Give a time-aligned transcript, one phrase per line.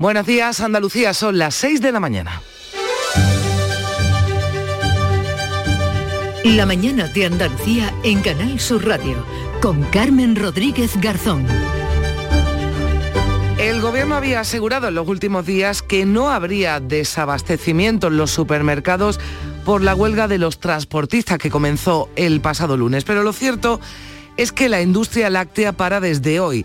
[0.00, 2.40] Buenos días, Andalucía, son las 6 de la mañana.
[6.42, 9.22] La mañana de Andalucía en Canal Sur Radio
[9.60, 11.46] con Carmen Rodríguez Garzón.
[13.58, 19.20] El gobierno había asegurado en los últimos días que no habría desabastecimiento en los supermercados
[19.66, 23.04] por la huelga de los transportistas que comenzó el pasado lunes.
[23.04, 23.80] Pero lo cierto
[24.38, 26.64] es que la industria láctea para desde hoy.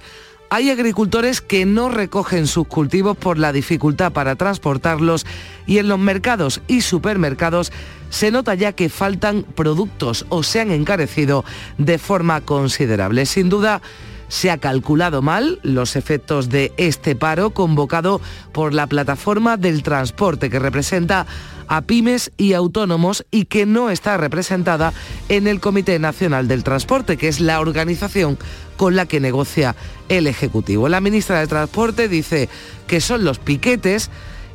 [0.49, 5.25] Hay agricultores que no recogen sus cultivos por la dificultad para transportarlos
[5.65, 7.71] y en los mercados y supermercados
[8.09, 11.43] se nota ya que faltan productos o se han encarecido
[11.77, 13.25] de forma considerable.
[13.25, 13.81] Sin duda,
[14.27, 18.21] se ha calculado mal los efectos de este paro convocado
[18.51, 21.25] por la plataforma del transporte que representa
[21.67, 24.93] a pymes y autónomos y que no está representada
[25.29, 28.37] en el Comité Nacional del Transporte, que es la organización
[28.77, 29.75] con la que negocia
[30.09, 30.89] el Ejecutivo.
[30.89, 32.49] La ministra de Transporte dice
[32.87, 34.09] que son los piquetes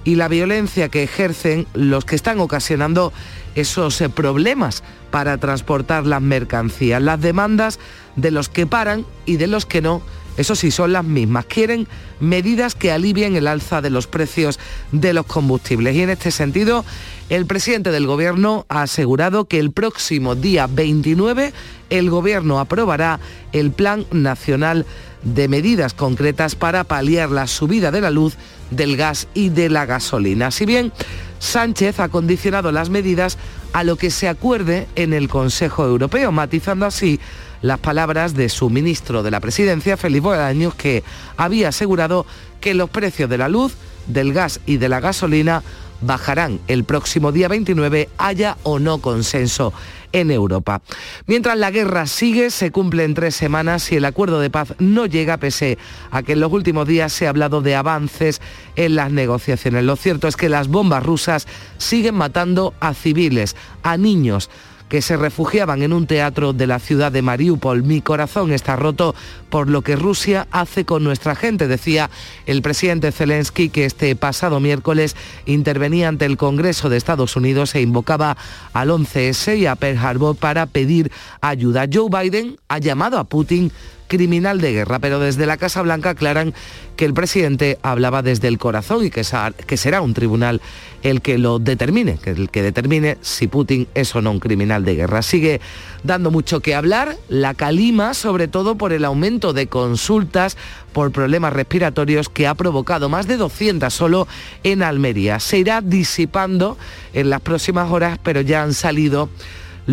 [0.05, 3.13] y la violencia que ejercen los que están ocasionando
[3.55, 7.03] esos problemas para transportar las mercancías.
[7.03, 7.79] Las demandas
[8.21, 10.03] de los que paran y de los que no,
[10.37, 11.45] eso sí, son las mismas.
[11.47, 11.87] Quieren
[12.19, 14.59] medidas que alivien el alza de los precios
[14.93, 15.95] de los combustibles.
[15.95, 16.85] Y en este sentido,
[17.29, 21.53] el presidente del Gobierno ha asegurado que el próximo día 29
[21.91, 23.21] el Gobierno aprobará
[23.53, 24.87] el Plan Nacional
[25.23, 28.37] de Medidas Concretas para paliar la subida de la luz,
[28.71, 30.51] del gas y de la gasolina.
[30.51, 30.93] Si bien
[31.39, 33.37] Sánchez ha condicionado las medidas
[33.73, 37.21] a lo que se acuerde en el Consejo Europeo, matizando así
[37.63, 41.03] las palabras de su ministro de la Presidencia, Felipe Bolaños, que
[41.37, 42.27] había asegurado
[42.61, 43.75] que los precios de la luz,
[44.07, 45.63] del gas y de la gasolina
[46.01, 49.73] bajarán el próximo día 29, haya o no consenso
[50.13, 50.83] en Europa.
[51.27, 55.07] Mientras la guerra sigue, se cumple en tres semanas y el acuerdo de paz no
[55.07, 55.79] llega pese
[56.11, 58.41] a que en los últimos días se ha hablado de avances
[58.77, 59.85] en las negociaciones.
[59.85, 61.47] Lo cierto es que las bombas rusas
[61.79, 64.51] siguen matando a civiles, a niños,
[64.91, 67.85] que se refugiaban en un teatro de la ciudad de Mariupol.
[67.85, 69.15] Mi corazón está roto
[69.49, 72.11] por lo que Rusia hace con nuestra gente, decía
[72.45, 75.15] el presidente Zelensky, que este pasado miércoles
[75.47, 78.37] intervenía ante el Congreso de Estados Unidos e invocaba
[78.73, 81.87] al 11S y a Pearl Harbor para pedir ayuda.
[81.91, 83.71] Joe Biden ha llamado a Putin
[84.11, 86.53] criminal de guerra, pero desde la Casa Blanca aclaran
[86.97, 89.25] que el presidente hablaba desde el corazón y que,
[89.67, 90.61] que será un tribunal
[91.05, 94.85] el que lo determine, que el que determine si Putin es o no un criminal
[94.85, 95.23] de guerra.
[95.23, 95.61] Sigue
[96.03, 100.57] dando mucho que hablar la calima, sobre todo por el aumento de consultas
[100.93, 104.27] por problemas respiratorios que ha provocado más de 200 solo
[104.65, 105.39] en Almería.
[105.39, 106.77] Se irá disipando
[107.13, 109.31] en las próximas horas, pero ya han salido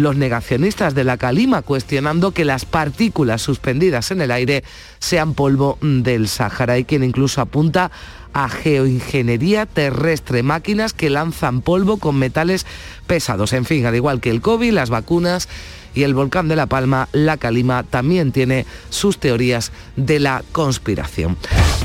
[0.02, 4.64] los negacionistas de la calima, cuestionando que las partículas suspendidas en el aire
[5.00, 6.74] sean polvo del Sáhara.
[6.74, 7.92] Hay quien incluso apunta
[8.34, 12.66] a geoingeniería terrestre, máquinas que lanzan polvo con metales
[13.08, 13.54] pesados.
[13.54, 15.48] En fin, al igual que el COVID, las vacunas
[15.96, 21.38] y el volcán de La Palma, la Calima, también tiene sus teorías de la conspiración.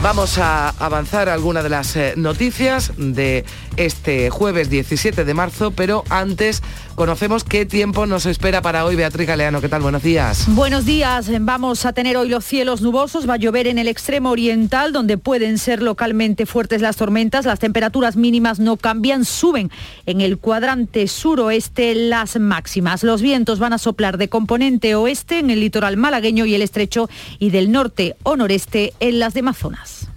[0.02, 3.46] Vamos a avanzar algunas de las eh, noticias de
[3.78, 6.62] este jueves 17 de marzo, pero antes
[6.94, 8.96] conocemos qué tiempo nos espera para hoy.
[8.96, 9.82] Beatriz Galeano, ¿qué tal?
[9.82, 10.44] Buenos días.
[10.48, 11.30] Buenos días.
[11.40, 13.28] Vamos a tener hoy los cielos nubosos.
[13.28, 17.44] Va a llover en el extremo oriental, donde pueden ser localmente fuertes las tormentas.
[17.44, 19.70] Las temperaturas mínimas no cambian, suben
[20.06, 23.02] en el cuadrante suroeste las máximas.
[23.02, 27.08] Los vientos van a soplar de componente oeste en el litoral malagueño y el estrecho
[27.38, 30.11] y del norte o noreste en las demás zonas.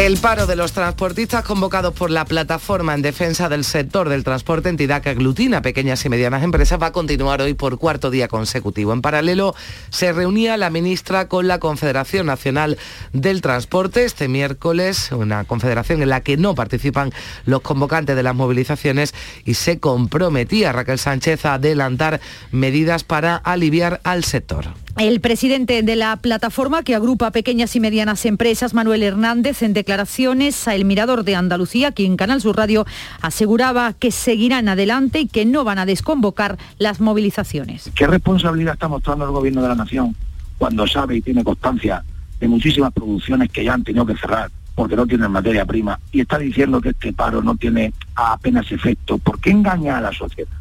[0.00, 4.70] El paro de los transportistas convocados por la plataforma en defensa del sector del transporte,
[4.70, 8.94] entidad que aglutina pequeñas y medianas empresas, va a continuar hoy por cuarto día consecutivo.
[8.94, 9.54] En paralelo,
[9.90, 12.78] se reunía la ministra con la Confederación Nacional
[13.12, 17.12] del Transporte este miércoles, una confederación en la que no participan
[17.44, 22.22] los convocantes de las movilizaciones y se comprometía Raquel Sánchez a adelantar
[22.52, 24.68] medidas para aliviar al sector.
[25.00, 30.68] El presidente de la plataforma que agrupa pequeñas y medianas empresas, Manuel Hernández, en declaraciones
[30.68, 32.84] a El Mirador de Andalucía, aquí en Canal Sur Radio,
[33.22, 37.90] aseguraba que seguirán adelante y que no van a desconvocar las movilizaciones.
[37.94, 40.14] ¿Qué responsabilidad está mostrando el gobierno de la nación
[40.58, 42.04] cuando sabe y tiene constancia
[42.38, 46.20] de muchísimas producciones que ya han tenido que cerrar porque no tienen materia prima y
[46.20, 49.16] está diciendo que este paro no tiene apenas efecto?
[49.16, 50.59] ¿Por qué engaña a la sociedad?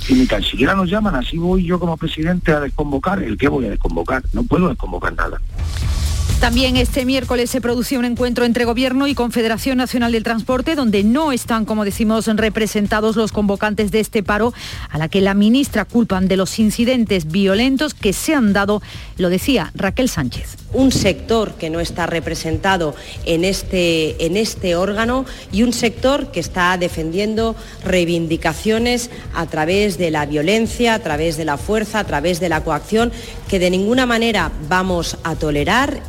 [0.00, 3.22] Si ni tan siquiera nos llaman, así voy yo como presidente a desconvocar.
[3.22, 4.22] ¿El qué voy a desconvocar?
[4.32, 5.40] No puedo desconvocar nada.
[6.40, 11.02] También este miércoles se producía un encuentro entre Gobierno y Confederación Nacional del Transporte, donde
[11.02, 14.54] no están, como decimos, representados los convocantes de este paro,
[14.88, 18.80] a la que la ministra culpan de los incidentes violentos que se han dado,
[19.16, 20.56] lo decía Raquel Sánchez.
[20.72, 22.94] Un sector que no está representado
[23.24, 30.10] en este, en este órgano y un sector que está defendiendo reivindicaciones a través de
[30.10, 33.12] la violencia, a través de la fuerza, a través de la coacción,
[33.48, 36.02] que de ninguna manera vamos a tolerar.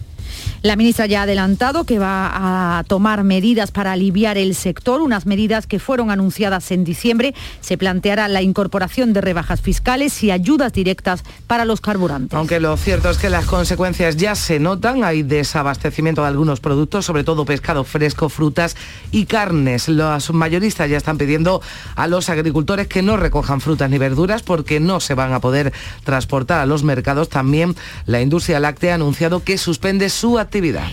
[0.61, 5.25] La ministra ya ha adelantado que va a tomar medidas para aliviar el sector, unas
[5.25, 7.33] medidas que fueron anunciadas en diciembre.
[7.61, 12.35] Se planteará la incorporación de rebajas fiscales y ayudas directas para los carburantes.
[12.38, 17.06] Aunque lo cierto es que las consecuencias ya se notan, hay desabastecimiento de algunos productos,
[17.06, 18.75] sobre todo pescado fresco, frutas
[19.11, 19.88] y carnes.
[19.88, 21.61] Los mayoristas ya están pidiendo
[21.95, 25.71] a los agricultores que no recojan frutas ni verduras porque no se van a poder
[26.03, 27.29] transportar a los mercados.
[27.29, 30.48] También la industria láctea ha anunciado que suspende su actividad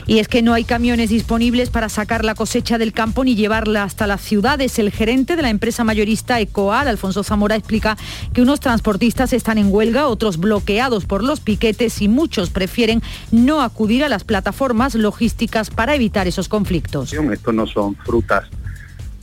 [0.07, 3.85] y es que no hay camiones disponibles para sacar la cosecha del campo ni llevarla
[3.85, 4.79] hasta las ciudades.
[4.79, 7.97] El gerente de la empresa mayorista Ecoal, Alfonso Zamora, explica
[8.35, 13.63] que unos transportistas están en huelga, otros bloqueados por los piquetes y muchos prefieren no
[13.63, 17.13] acudir a las plataformas logísticas para evitar esos conflictos.
[17.13, 18.45] Estos no son frutas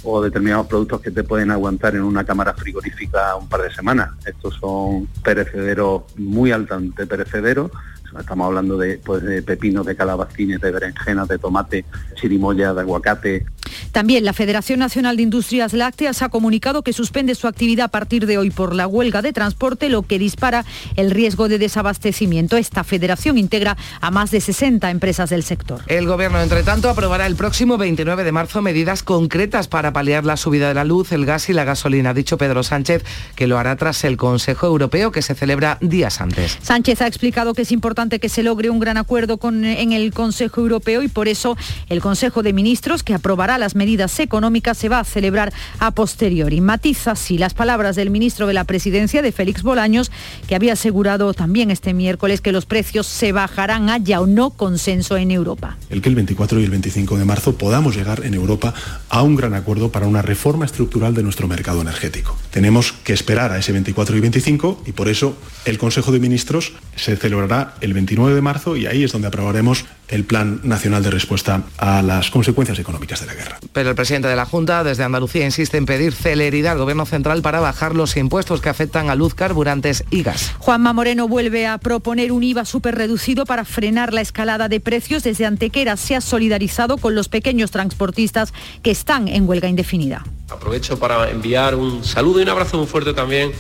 [0.04, 4.10] o determinados productos que te pueden aguantar en una cámara frigorífica un par de semanas.
[4.26, 7.72] Estos son perecederos muy altamente perecederos
[8.20, 13.46] Estamos hablando de, pues, de pepinos, de calabacines, de berenjenas, de tomate, chirimoya, de aguacate.
[13.92, 18.26] También la Federación Nacional de Industrias Lácteas ha comunicado que suspende su actividad a partir
[18.26, 20.66] de hoy por la huelga de transporte, lo que dispara
[20.96, 22.58] el riesgo de desabastecimiento.
[22.58, 25.82] Esta federación integra a más de 60 empresas del sector.
[25.88, 30.38] El Gobierno, entre tanto, aprobará el próximo 29 de marzo medidas concretas para paliar la
[30.38, 32.12] subida de la luz, el gas y la gasolina.
[32.12, 33.04] Ha dicho Pedro Sánchez
[33.36, 36.58] que lo hará tras el Consejo Europeo que se celebra días antes.
[36.62, 40.14] Sánchez ha explicado que es importante que se logre un gran acuerdo con, en el
[40.14, 41.58] Consejo Europeo y por eso
[41.90, 46.62] el Consejo de Ministros, que aprobará las medidas económicas, se va a celebrar a posteriori.
[46.62, 50.12] Matiza así las palabras del ministro de la Presidencia, de Félix Bolaños,
[50.48, 55.18] que había asegurado también este miércoles que los precios se bajarán haya o no consenso
[55.18, 55.78] en Europa.
[55.90, 58.74] El que el 24 y el 25 de marzo podamos llegar en Europa
[59.10, 62.38] a un gran acuerdo para una reforma estructural de nuestro mercado energético.
[62.52, 66.74] Tenemos que esperar a ese 24 y 25 y por eso el Consejo de Ministros
[66.96, 71.12] se celebrará el 29 de marzo y ahí es donde aprobaremos el Plan Nacional de
[71.12, 73.60] Respuesta a las consecuencias económicas de la guerra.
[73.72, 77.42] Pero el presidente de la Junta desde Andalucía insiste en pedir celeridad al Gobierno Central
[77.42, 80.54] para bajar los impuestos que afectan a luz, carburantes y gas.
[80.60, 85.24] Juanma Moreno vuelve a proponer un IVA súper reducido para frenar la escalada de precios.
[85.24, 90.24] Desde Antequera se ha solidarizado con los pequeños transportistas que están en huelga indefinida.
[90.50, 93.52] Aprovecho para enviar un saludo y un abrazo muy fuerte también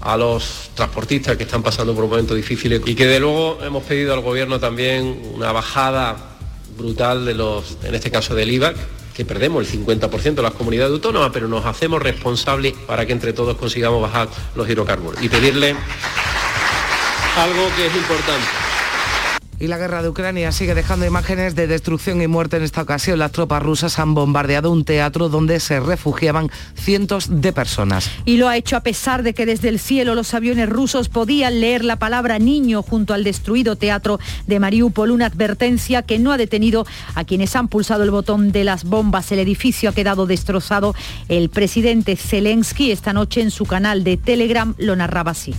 [0.00, 4.14] a los transportistas que están pasando por momentos difíciles y que de luego hemos pedido
[4.14, 6.16] al gobierno también una bajada
[6.76, 8.72] brutal de los, en este caso del IVA,
[9.14, 13.32] que perdemos el 50% de las comunidades autónomas, pero nos hacemos responsables para que entre
[13.32, 15.20] todos consigamos bajar los hidrocarburos.
[15.20, 15.74] Y pedirle
[17.36, 18.67] algo que es importante
[19.60, 22.56] y la guerra de Ucrania sigue dejando imágenes de destrucción y muerte.
[22.56, 27.52] En esta ocasión, las tropas rusas han bombardeado un teatro donde se refugiaban cientos de
[27.52, 28.10] personas.
[28.24, 31.60] Y lo ha hecho a pesar de que desde el cielo los aviones rusos podían
[31.60, 36.36] leer la palabra niño junto al destruido teatro de Mariupol, una advertencia que no ha
[36.36, 39.32] detenido a quienes han pulsado el botón de las bombas.
[39.32, 40.94] El edificio ha quedado destrozado.
[41.28, 45.54] El presidente Zelensky esta noche en su canal de Telegram lo narraba así.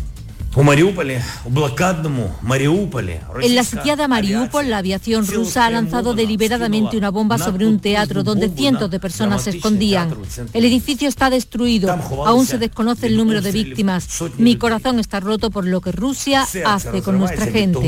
[3.42, 8.24] En la sitiada Mariupol, la aviación rusa ha lanzado deliberadamente una bomba sobre un teatro
[8.24, 10.14] donde cientos de personas se escondían.
[10.54, 11.90] El edificio está destruido,
[12.26, 14.08] aún se desconoce el número de víctimas.
[14.38, 17.80] Mi corazón está roto por lo que Rusia hace con nuestra gente.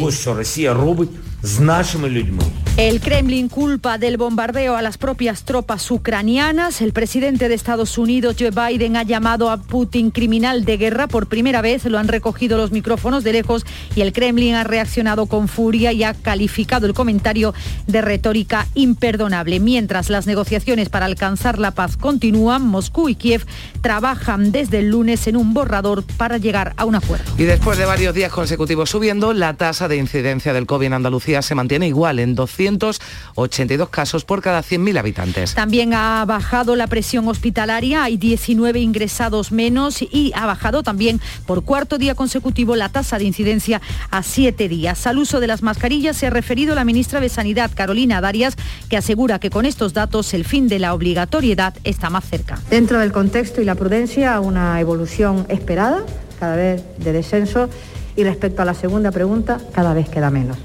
[2.77, 6.81] El Kremlin culpa del bombardeo a las propias tropas ucranianas.
[6.81, 11.07] El presidente de Estados Unidos, Joe Biden, ha llamado a Putin criminal de guerra.
[11.07, 15.25] Por primera vez lo han recogido los micrófonos de lejos y el Kremlin ha reaccionado
[15.25, 17.55] con furia y ha calificado el comentario
[17.87, 19.59] de retórica imperdonable.
[19.59, 23.47] Mientras las negociaciones para alcanzar la paz continúan, Moscú y Kiev
[23.81, 27.31] trabajan desde el lunes en un borrador para llegar a un acuerdo.
[27.39, 31.30] Y después de varios días consecutivos subiendo, la tasa de incidencia del COVID en Andalucía
[31.41, 35.53] se mantiene igual en 282 casos por cada 100.000 habitantes.
[35.53, 41.63] También ha bajado la presión hospitalaria, hay 19 ingresados menos y ha bajado también por
[41.63, 45.07] cuarto día consecutivo la tasa de incidencia a siete días.
[45.07, 48.55] Al uso de las mascarillas se ha referido la ministra de Sanidad, Carolina Darias,
[48.89, 52.59] que asegura que con estos datos el fin de la obligatoriedad está más cerca.
[52.69, 56.03] Dentro del contexto y la prudencia, una evolución esperada,
[56.39, 57.69] cada vez de descenso,
[58.15, 60.57] y respecto a la segunda pregunta, cada vez queda menos.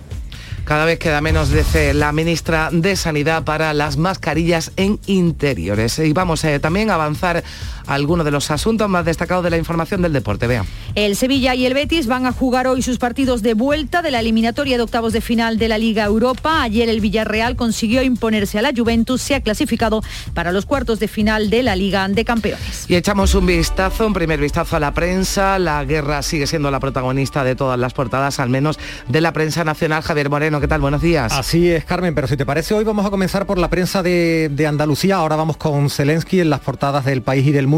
[0.67, 6.01] Cada vez queda menos, dice la ministra de Sanidad, para las mascarillas en interiores.
[6.01, 7.45] Y vamos eh, también a avanzar
[7.87, 10.47] algunos de los asuntos más destacados de la información del deporte.
[10.47, 10.65] Vea.
[10.95, 14.21] El Sevilla y el Betis van a jugar hoy sus partidos de vuelta de la
[14.21, 16.63] eliminatoria de octavos de final de la Liga Europa.
[16.63, 20.03] Ayer el Villarreal consiguió imponerse a la Juventus, se ha clasificado
[20.35, 22.87] para los cuartos de final de la Liga de Campeones.
[22.89, 25.59] Y echamos un vistazo, un primer vistazo a la prensa.
[25.59, 28.79] La guerra sigue siendo la protagonista de todas las portadas, al menos
[29.09, 30.03] de la prensa nacional.
[30.03, 30.81] Javier Moreno ¿qué tal?
[30.81, 31.33] Buenos días.
[31.33, 34.67] Así es, Carmen, pero si te parece, hoy vamos a comenzar por la prensa de,
[34.67, 35.17] Andalucía.
[35.17, 37.76] Ahora vamos con Zelensky en las portadas del país y del mundo.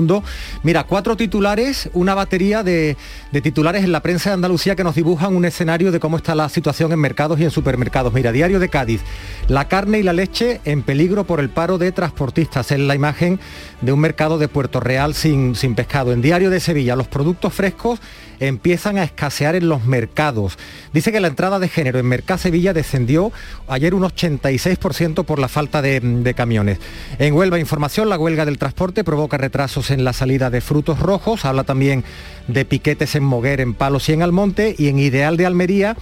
[0.63, 2.97] Mira, cuatro titulares, una batería de,
[3.43, 6.49] titulares en la prensa de Andalucía que nos dibujan un escenario de cómo está la
[6.49, 8.13] situación en mercados y en supermercados.
[8.13, 9.01] Mira, Diario de Cádiz,
[9.49, 12.71] la carne y la leche en peligro por el paro de transportistas.
[12.71, 13.41] Es la imagen
[13.81, 16.13] de un mercado de Puerto Real sin pescado.
[16.13, 18.01] En Diario de Sevilla, los productos frescos
[18.41, 20.59] empiezan a escasear en los mercados.
[20.93, 23.33] Dice que la entrada de género en Mercado Sevilla descendió
[23.67, 26.79] ayer un 86% por la falta de, camiones.
[27.19, 31.45] En Huelva Información, la huelga del transporte provoca retrasos en la salida de frutos rojos.
[31.45, 32.05] Habla también
[32.47, 34.75] de piquetes en Moguer, en Palos y en Almonte.
[34.79, 35.97] Y en Ideal de Almería,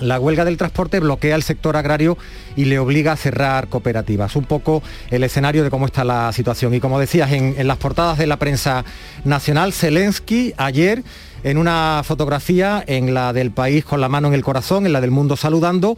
[0.00, 2.18] la huelga del transporte bloquea el sector agrario
[2.54, 4.36] y le obliga a cerrar cooperativas.
[4.36, 6.74] Un poco el escenario de cómo está la situación.
[6.74, 8.84] Y como decías, en las portadas de la prensa
[9.24, 11.02] nacional, Zelensky ayer
[11.46, 15.00] en una fotografía, en la del país con la mano en el corazón, en la
[15.00, 15.96] del mundo saludando,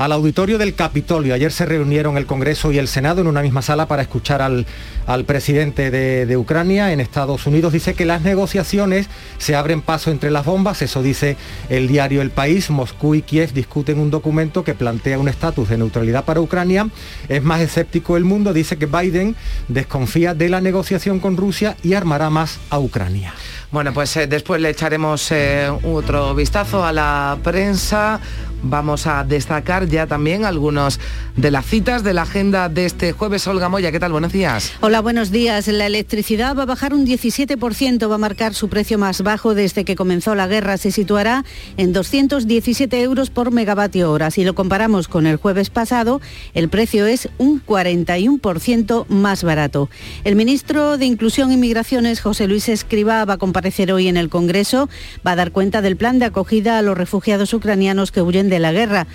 [0.00, 1.34] al auditorio del Capitolio.
[1.34, 4.64] Ayer se reunieron el Congreso y el Senado en una misma sala para escuchar al,
[5.06, 7.74] al presidente de, de, Ucrania en Estados Unidos.
[7.74, 11.36] Dice que las negociaciones se abren paso entre las bombas, eso dice
[11.68, 12.70] el diario El País.
[12.70, 16.88] Moscú y Kiev discuten un documento que plantea un estatus de neutralidad para Ucrania.
[17.28, 19.36] Es más escéptico el mundo, dice que Biden
[19.68, 23.34] desconfía de la negociación con Rusia y armará más a Ucrania.
[23.70, 28.18] Bueno, pues eh, después le echaremos eh, otro vistazo a la prensa.
[28.62, 31.00] Vamos a destacar ya también algunos
[31.36, 33.46] de las citas de la agenda de este jueves.
[33.46, 34.12] Olga Moya, ¿qué tal?
[34.12, 34.72] Buenos días.
[34.80, 35.66] Hola, buenos días.
[35.68, 39.84] La electricidad va a bajar un 17%, va a marcar su precio más bajo desde
[39.84, 40.76] que comenzó la guerra.
[40.76, 41.44] Se situará
[41.78, 44.30] en 217 euros por megavatio hora.
[44.30, 46.20] Si lo comparamos con el jueves pasado,
[46.52, 49.88] el precio es un 41% más barato.
[50.24, 54.28] El ministro de Inclusión y Migraciones, José Luis Escriba, va a comparecer hoy en el
[54.28, 54.90] Congreso.
[55.26, 58.58] Va a dar cuenta del plan de acogida a los refugiados ucranianos que huyen de
[58.58, 59.06] la guerra.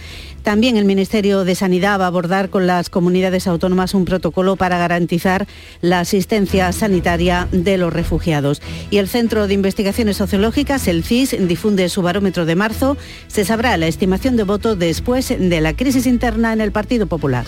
[0.45, 4.77] También el Ministerio de Sanidad va a abordar con las comunidades autónomas un protocolo para
[4.77, 5.47] garantizar
[5.81, 8.61] la asistencia sanitaria de los refugiados.
[8.91, 12.95] Y el Centro de Investigaciones Sociológicas, el CIS, difunde su barómetro de marzo.
[13.25, 17.45] Se sabrá la estimación de voto después de la crisis interna en el Partido Popular.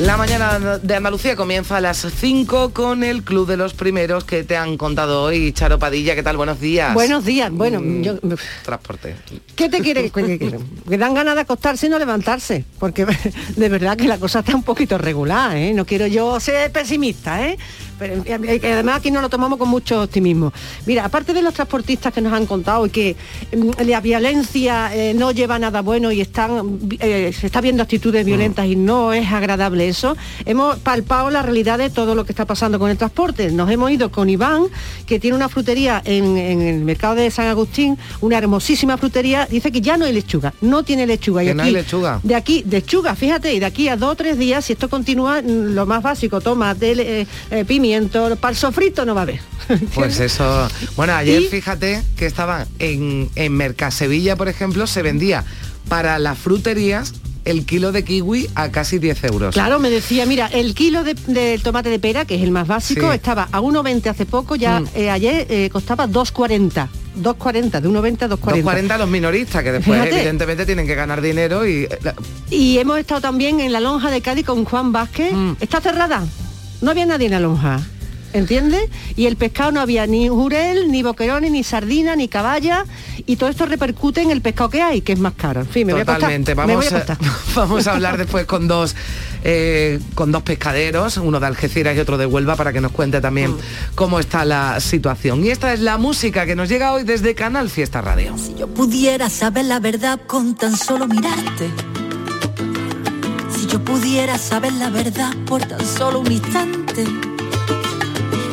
[0.00, 4.44] La mañana de Andalucía comienza a las 5 con el Club de los Primeros que
[4.44, 5.52] te han contado hoy.
[5.52, 6.38] Charo Padilla, ¿qué tal?
[6.38, 6.94] Buenos días.
[6.94, 7.52] Buenos días.
[7.52, 8.18] Bueno, mm, yo...
[8.64, 9.14] Transporte.
[9.54, 10.10] ¿Qué te quiere?
[10.10, 13.04] que dan ganas de acostarse y no levantarse, porque
[13.56, 15.74] de verdad que la cosa está un poquito regular, ¿eh?
[15.74, 17.58] No quiero yo ser pesimista, ¿eh?
[18.00, 18.24] Pero
[18.74, 20.52] además aquí no lo tomamos con mucho optimismo.
[20.86, 23.14] Mira, aparte de los transportistas que nos han contado y que
[23.54, 28.24] mm, la violencia eh, no lleva nada bueno y están, eh, se está viendo actitudes
[28.24, 30.16] violentas y no es agradable eso,
[30.46, 33.50] hemos palpado la realidad de todo lo que está pasando con el transporte.
[33.50, 34.64] Nos hemos ido con Iván,
[35.04, 39.82] que tiene una frutería en, el mercado de San Agustín, una hermosísima frutería, dice que
[39.82, 41.44] ya no hay lechuga, no tiene lechuga.
[41.44, 42.18] y no hay lechuga.
[42.22, 45.42] De aquí, lechuga, fíjate, y de aquí a dos o tres días, si esto continúa,
[45.42, 47.89] mm, lo más básico, tomate, eh, pimienta,
[48.40, 49.40] para el sofrito no va a haber.
[49.94, 50.68] Pues eso.
[50.96, 55.44] Bueno, ayer fíjate que estaba en, en Mercasevilla, por ejemplo, se vendía
[55.88, 57.12] para las fruterías
[57.44, 59.54] el kilo de kiwi a casi 10 euros.
[59.54, 63.12] Claro, me decía, mira, el kilo de, tomate de pera, que es el más básico,
[63.12, 64.88] estaba a 1,20 hace poco, ya mm.
[64.94, 66.88] eh, ayer eh, costaba 2,40.
[67.20, 68.62] 2,40, de 1,20 a 2,40.
[68.62, 71.88] 2,40 los minoristas, que después evidentemente tienen que ganar dinero y...
[72.50, 75.32] Y hemos estado también en la lonja de Cádiz con Juan Vázquez.
[75.32, 75.52] Mm.
[75.60, 76.24] ¿Está cerrada?
[76.80, 77.80] No había nadie en la lonja.
[78.32, 78.82] ¿entiendes?
[79.16, 82.84] Y el pescado no había ni jurel, ni boquerones, ni sardina, ni caballa,
[83.26, 85.60] y todo esto repercute en el pescado que hay, que es más caro.
[85.60, 86.54] En fin, me Totalmente.
[86.54, 87.18] Voy a vamos, a,
[87.54, 88.94] vamos a hablar después con dos
[89.42, 93.20] eh, con dos pescaderos, uno de Algeciras y otro de Huelva, para que nos cuente
[93.20, 93.58] también mm.
[93.94, 95.44] cómo está la situación.
[95.44, 98.36] Y esta es la música que nos llega hoy desde Canal Fiesta Radio.
[98.36, 101.70] Si yo pudiera saber la verdad con tan solo mirarte.
[103.70, 107.04] Yo pudiera saber la verdad por tan solo un instante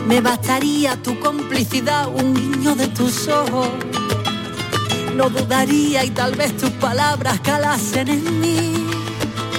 [0.08, 3.68] me bastaría tu complicidad, un guiño de tus ojos.
[5.16, 8.87] No dudaría y tal vez tus palabras calasen en mí.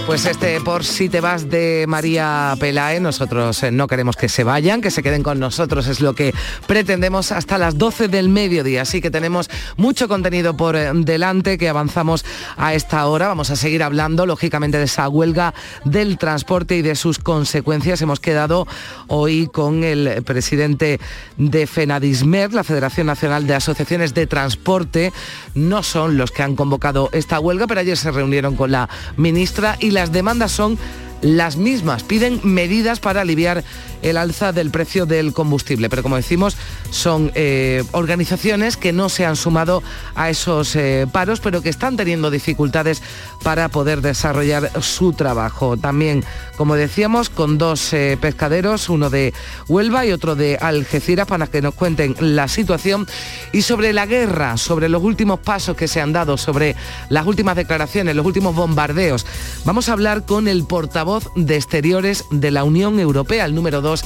[0.08, 4.42] Pues este por si te vas de María Pelae, nosotros eh, no queremos que se
[4.42, 6.32] vayan, que se queden con nosotros, es lo que
[6.66, 8.80] pretendemos hasta las 12 del mediodía.
[8.80, 12.24] Así que tenemos mucho contenido por eh, delante que avanzamos
[12.56, 13.28] a esta hora.
[13.28, 15.52] Vamos a seguir hablando, lógicamente, de esa huelga
[15.84, 18.00] del transporte y de sus consecuencias.
[18.00, 18.66] Hemos quedado
[19.08, 21.00] hoy con el presidente
[21.36, 25.12] de FENADISMER, la Federación Nacional de Asociaciones de Transporte.
[25.54, 28.88] No son los que han convocado esta huelga, pero ayer se reunieron con la
[29.18, 30.78] ministra y las demandas son
[31.22, 32.02] las mismas.
[32.02, 33.64] Piden medidas para aliviar
[34.02, 35.88] el alza del precio del combustible.
[35.88, 36.56] Pero como decimos,
[36.90, 39.82] son eh, organizaciones que no se han sumado
[40.14, 43.02] a esos eh, paros, pero que están teniendo dificultades
[43.42, 45.76] para poder desarrollar su trabajo.
[45.76, 46.24] También,
[46.56, 49.34] como decíamos, con dos eh, pescaderos, uno de
[49.68, 53.06] Huelva y otro de Algeciras, para que nos cuenten la situación
[53.52, 56.76] y sobre la guerra, sobre los últimos pasos que se han dado, sobre
[57.08, 59.26] las últimas declaraciones, los últimos bombardeos.
[59.64, 64.04] Vamos a hablar con el portavoz de Exteriores de la Unión Europea, el número 2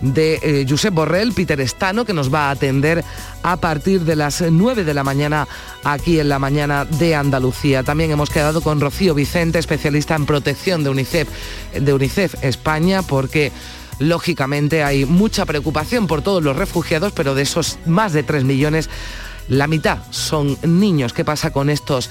[0.00, 3.04] de eh, Josep Borrell, Peter Estano, que nos va a atender
[3.42, 5.46] a partir de las 9 de la mañana
[5.84, 7.82] aquí en la mañana de Andalucía.
[7.82, 11.28] También hemos quedado con Rocío Vicente, especialista en protección de UNICEF,
[11.78, 13.52] de UNICEF España, porque
[13.98, 18.88] lógicamente hay mucha preocupación por todos los refugiados, pero de esos más de 3 millones
[19.48, 21.12] la mitad son niños.
[21.12, 22.10] ¿Qué pasa con estos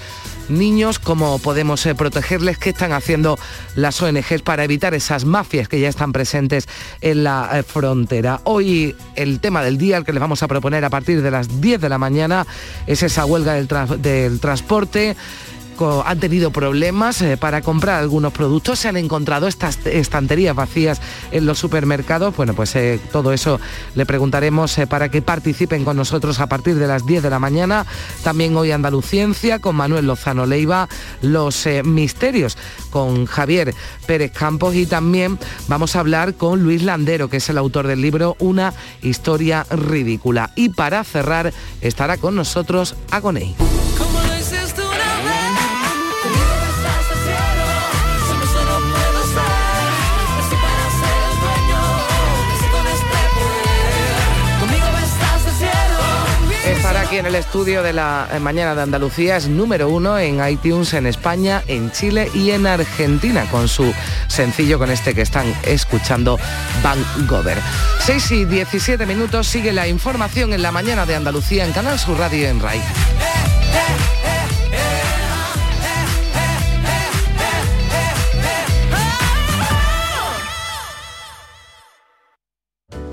[0.50, 1.00] niños?
[1.00, 2.58] ¿Cómo podemos eh, protegerles?
[2.58, 3.38] ¿Qué están haciendo
[3.76, 6.68] las ONGs para evitar esas mafias que ya están presentes
[7.02, 8.42] en la eh, frontera?
[8.44, 11.62] Hoy el tema del día, el que les vamos a proponer a partir de las
[11.62, 12.46] 10 de la mañana,
[12.88, 13.68] es esa huelga del,
[14.02, 15.16] del transporte
[15.80, 21.00] han tenido problemas eh, para comprar algunos productos, se han encontrado estas estanterías vacías
[21.32, 22.36] en los supermercados.
[22.36, 23.60] Bueno, pues eh, todo eso
[23.96, 27.40] le preguntaremos eh, para que participen con nosotros a partir de las 10 de la
[27.40, 27.86] mañana.
[28.24, 30.90] También hoy Andaluciencia con Manuel Lozano Leiva,
[31.22, 32.58] los misterios
[32.90, 33.74] con Javier
[34.06, 38.02] Pérez Campos y también vamos a hablar con Luis Landero, que es el autor del
[38.02, 40.52] libro Una historia ridícula.
[40.56, 43.56] Y para cerrar estará con nosotros Agoney.
[57.08, 59.38] Aquí en el estudio de la eh, mañana de Andalucía.
[59.38, 63.94] Es número uno en iTunes en España, en Chile y en Argentina con su
[64.28, 66.38] sencillo con este que están escuchando
[66.84, 67.60] Van Gover.
[68.06, 72.18] 6 y 17 minutos sigue la información en la mañana de Andalucía en Canal Sur
[72.18, 72.82] Radio en RAI.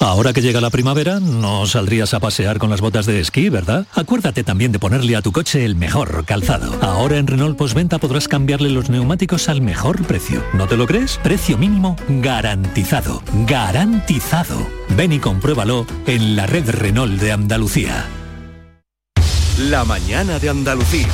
[0.00, 3.86] Ahora que llega la primavera, no saldrías a pasear con las botas de esquí, ¿verdad?
[3.94, 6.74] Acuérdate también de ponerle a tu coche el mejor calzado.
[6.82, 10.42] Ahora en Renault Postventa podrás cambiarle los neumáticos al mejor precio.
[10.52, 11.18] ¿No te lo crees?
[11.22, 13.22] Precio mínimo garantizado.
[13.46, 14.66] Garantizado.
[14.90, 18.06] Ven y compruébalo en la red Renault de Andalucía.
[19.58, 21.08] La mañana de Andalucía.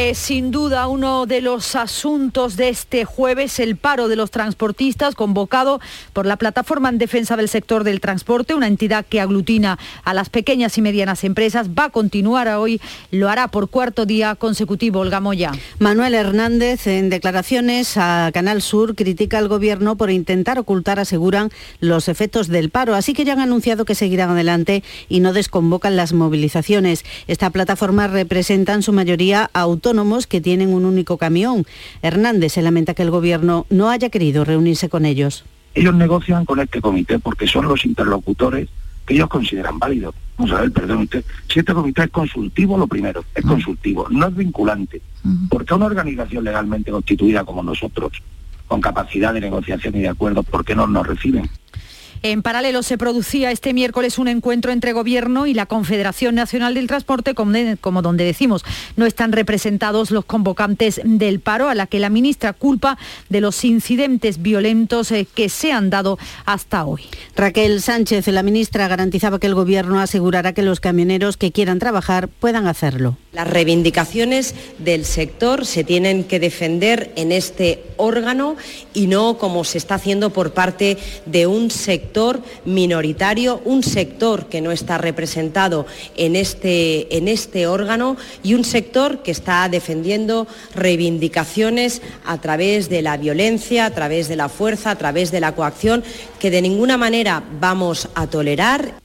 [0.00, 5.14] Es sin duda uno de los asuntos de este jueves, el paro de los transportistas
[5.14, 5.78] convocado
[6.14, 10.30] por la Plataforma en Defensa del Sector del Transporte, una entidad que aglutina a las
[10.30, 11.68] pequeñas y medianas empresas.
[11.78, 15.00] Va a continuar hoy, lo hará por cuarto día consecutivo.
[15.00, 15.52] Olga Moya.
[15.78, 22.08] Manuel Hernández, en declaraciones a Canal Sur, critica al Gobierno por intentar ocultar, aseguran, los
[22.08, 22.94] efectos del paro.
[22.94, 27.04] Así que ya han anunciado que seguirán adelante y no desconvocan las movilizaciones.
[27.26, 31.64] Esta plataforma representa en su mayoría a autónomos que tienen un único camión.
[32.00, 35.44] Hernández se lamenta que el Gobierno no haya querido reunirse con ellos.
[35.74, 38.68] Ellos negocian con este comité porque son los interlocutores
[39.04, 40.14] que ellos consideran válidos.
[40.38, 44.28] Vamos a ver, perdón usted, si este comité es consultivo, lo primero, es consultivo, no
[44.28, 45.02] es vinculante,
[45.48, 48.12] porque una organización legalmente constituida como nosotros,
[48.68, 51.50] con capacidad de negociación y de acuerdo, ¿por qué no nos reciben?
[52.22, 56.86] En paralelo se producía este miércoles un encuentro entre Gobierno y la Confederación Nacional del
[56.86, 58.62] Transporte, como donde decimos
[58.96, 62.98] no están representados los convocantes del paro, a la que la ministra culpa
[63.30, 67.04] de los incidentes violentos eh, que se han dado hasta hoy.
[67.36, 72.28] Raquel Sánchez, la ministra, garantizaba que el Gobierno asegurará que los camioneros que quieran trabajar
[72.28, 73.16] puedan hacerlo.
[73.32, 78.56] Las reivindicaciones del sector se tienen que defender en este órgano
[78.92, 84.46] y no como se está haciendo por parte de un sector sector minoritario, un sector
[84.46, 90.48] que no está representado en este, en este órgano y un sector que está defendiendo
[90.74, 95.54] reivindicaciones a través de la violencia, a través de la fuerza, a través de la
[95.54, 96.02] coacción,
[96.40, 99.00] que de ninguna manera vamos a tolerar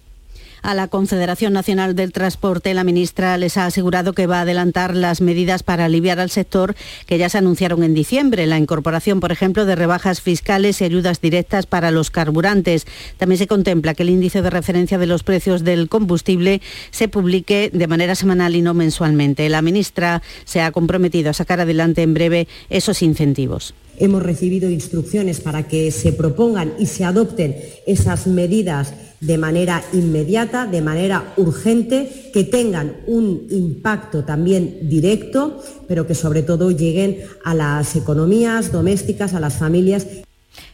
[0.65, 4.95] a la Confederación Nacional del Transporte, la ministra les ha asegurado que va a adelantar
[4.95, 6.75] las medidas para aliviar al sector
[7.05, 8.47] que ya se anunciaron en diciembre.
[8.47, 12.87] La incorporación, por ejemplo, de rebajas fiscales y ayudas directas para los carburantes.
[13.17, 17.69] También se contempla que el índice de referencia de los precios del combustible se publique
[17.71, 19.47] de manera semanal y no mensualmente.
[19.49, 23.75] La ministra se ha comprometido a sacar adelante en breve esos incentivos.
[23.97, 28.93] Hemos recibido instrucciones para que se propongan y se adopten esas medidas
[29.25, 36.43] de manera inmediata, de manera urgente, que tengan un impacto también directo, pero que sobre
[36.43, 40.05] todo lleguen a las economías domésticas, a las familias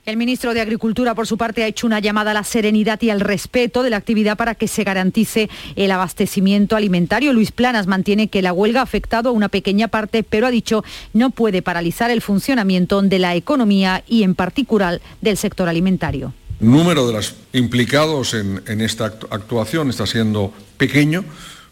[0.05, 3.11] el ministro de Agricultura, por su parte, ha hecho una llamada a la serenidad y
[3.11, 7.33] al respeto de la actividad para que se garantice el abastecimiento alimentario.
[7.33, 10.83] Luis Planas mantiene que la huelga ha afectado a una pequeña parte, pero ha dicho
[11.13, 17.07] no puede paralizar el funcionamiento de la economía y, en particular, del sector alimentario número
[17.07, 21.25] de los implicados en, esta actuación está siendo pequeño,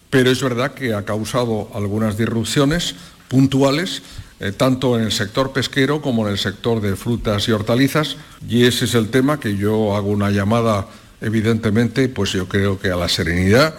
[0.10, 2.96] pero es verdad que ha causado algunas disrupciones
[3.28, 4.02] puntuales,
[4.40, 8.66] eh, tanto en el sector pesquero como en el sector de frutas y hortalizas, y
[8.66, 10.88] ese es el tema que yo hago una llamada,
[11.22, 13.76] evidentemente, pues yo creo que a la serenidad,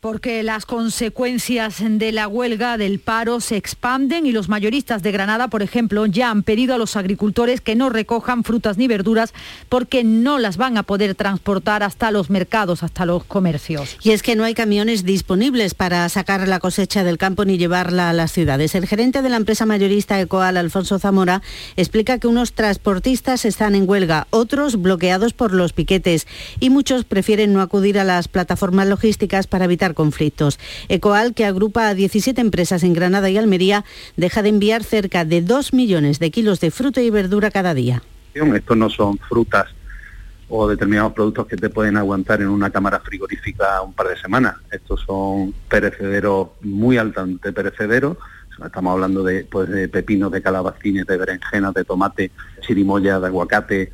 [0.00, 5.48] porque las consecuencias de la huelga del paro se expanden y los mayoristas de Granada,
[5.48, 9.34] por ejemplo, ya han pedido a los agricultores que no recojan frutas ni verduras
[9.68, 13.96] porque no las van a poder transportar hasta los mercados, hasta los comercios.
[14.02, 18.08] Y es que no hay camiones disponibles para sacar la cosecha del campo ni llevarla
[18.08, 18.76] a las ciudades.
[18.76, 21.42] El gerente de la empresa mayorista Ecoal, Alfonso Zamora,
[21.76, 26.28] explica que unos transportistas están en huelga, otros bloqueados por los piquetes
[26.60, 30.58] y muchos prefieren no acudir a las plataformas logísticas para evitar conflictos.
[30.88, 33.84] Ecoal, que agrupa a 17 empresas en Granada y Almería,
[34.16, 38.02] deja de enviar cerca de 2 millones de kilos de fruta y verdura cada día.
[38.34, 39.66] Estos no son frutas
[40.48, 44.56] o determinados productos que te pueden aguantar en una cámara frigorífica un par de semanas.
[44.70, 48.16] Estos son perecederos muy altamente perecederos.
[48.64, 53.92] Estamos hablando de, pues, de pepinos, de calabacines, de berenjenas, de tomate, chirimoya, de aguacate,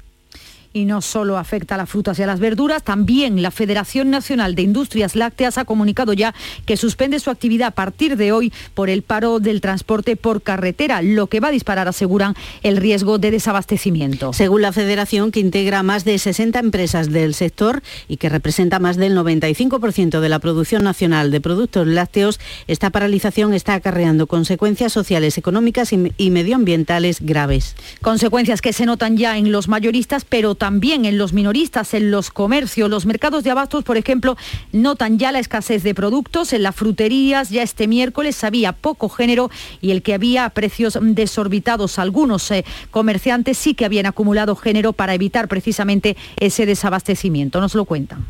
[0.75, 4.57] y no solo afecta a las frutas y a las verduras, también la Federación Nacional
[4.57, 6.35] de Industrias Lácteas ha comunicado ya
[6.67, 11.01] que suspende su actividad a partir de hoy por el paro del transporte por carretera,
[11.01, 12.35] lo que va a disparar, aseguran,
[12.65, 14.33] el riesgo de desabastecimiento.
[14.33, 18.97] Según la Federación, que integra más de 60 empresas del sector y que representa más
[18.97, 25.39] del 95% de la producción nacional de productos lácteos, esta paralización está acarreando consecuencias sociales,
[25.39, 27.77] económicas y medioambientales graves.
[28.03, 32.31] Consecuencias que se notan ya en los mayoristas, pero también en los minoristas, en los
[32.31, 32.89] comercios.
[32.89, 34.37] Los mercados de abastos, por ejemplo,
[34.73, 36.53] notan ya la escasez de productos.
[36.53, 39.51] En las fruterías ya este miércoles había poco género
[39.81, 41.99] y el que había precios desorbitados.
[41.99, 47.61] Algunos eh, comerciantes sí que habían acumulado género para evitar precisamente ese desabastecimiento.
[47.61, 48.25] Nos lo cuentan.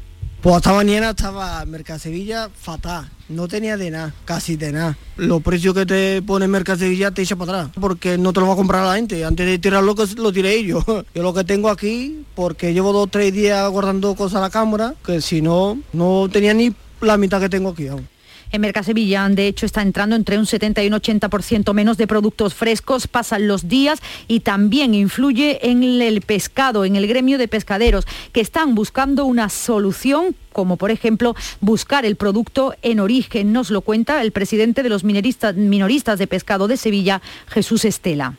[0.44, 4.98] Pues hasta mañana estaba Mercasevilla fatal, no tenía de nada, casi de nada.
[5.16, 8.52] Los precios que te pone Mercasevilla te echa para atrás, porque no te lo va
[8.52, 9.24] a comprar la gente.
[9.24, 10.84] Antes de tirarlo, lo tiré yo.
[11.14, 14.50] Yo lo que tengo aquí, porque llevo dos o tres días guardando cosas a la
[14.50, 18.06] cámara, que si no, no tenía ni la mitad que tengo aquí aún.
[18.54, 22.54] En Mercasevilla, de hecho, está entrando entre un 70 y un 80% menos de productos
[22.54, 28.06] frescos, pasan los días y también influye en el pescado, en el gremio de pescaderos,
[28.30, 33.52] que están buscando una solución como por ejemplo buscar el producto en origen.
[33.52, 38.34] Nos lo cuenta el presidente de los minoristas de pescado de Sevilla, Jesús Estela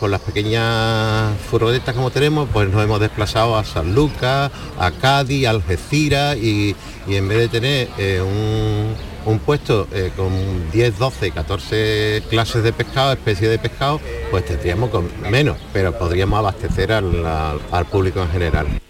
[0.00, 5.46] con las pequeñas furgonetas como tenemos, pues nos hemos desplazado a San Lucas, a Cádiz,
[5.46, 6.74] a Algeciras y,
[7.06, 10.30] en vez de tener eh, un, puesto eh, con
[10.70, 16.38] 10, 12, 14 clases de pescado, especies de pescado, pues tendríamos con menos, pero podríamos
[16.38, 18.83] abastecer al público en general.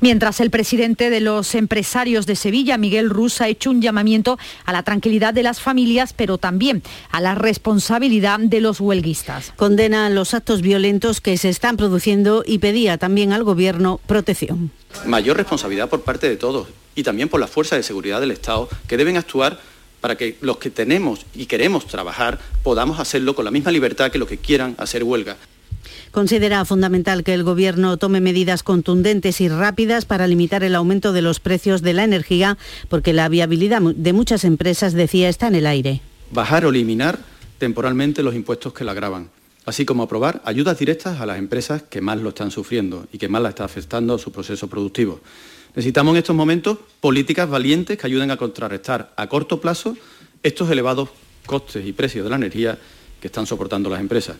[0.00, 4.72] Mientras el presidente de los empresarios de Sevilla, Miguel Rus, ha hecho un llamamiento a
[4.72, 9.52] la tranquilidad de las familias, pero también a la responsabilidad de los huelguistas.
[9.56, 14.70] Condena los actos violentos que se están produciendo y pedía también al Gobierno protección.
[15.04, 18.68] Mayor responsabilidad por parte de todos y también por las fuerzas de seguridad del Estado
[18.86, 19.58] que deben actuar
[20.00, 24.18] para que los que tenemos y queremos trabajar podamos hacerlo con la misma libertad que
[24.18, 25.36] los que quieran hacer huelga.
[26.10, 31.22] Considera fundamental que el Gobierno tome medidas contundentes y rápidas para limitar el aumento de
[31.22, 35.66] los precios de la energía, porque la viabilidad de muchas empresas, decía, está en el
[35.66, 36.00] aire.
[36.30, 37.18] Bajar o eliminar
[37.58, 39.30] temporalmente los impuestos que la agravan
[39.68, 43.28] así como aprobar ayudas directas a las empresas que más lo están sufriendo y que
[43.28, 45.20] más la está afectando a su proceso productivo.
[45.74, 49.94] Necesitamos en estos momentos políticas valientes que ayuden a contrarrestar a corto plazo
[50.42, 51.10] estos elevados
[51.44, 52.78] costes y precios de la energía
[53.20, 54.36] que están soportando las empresas.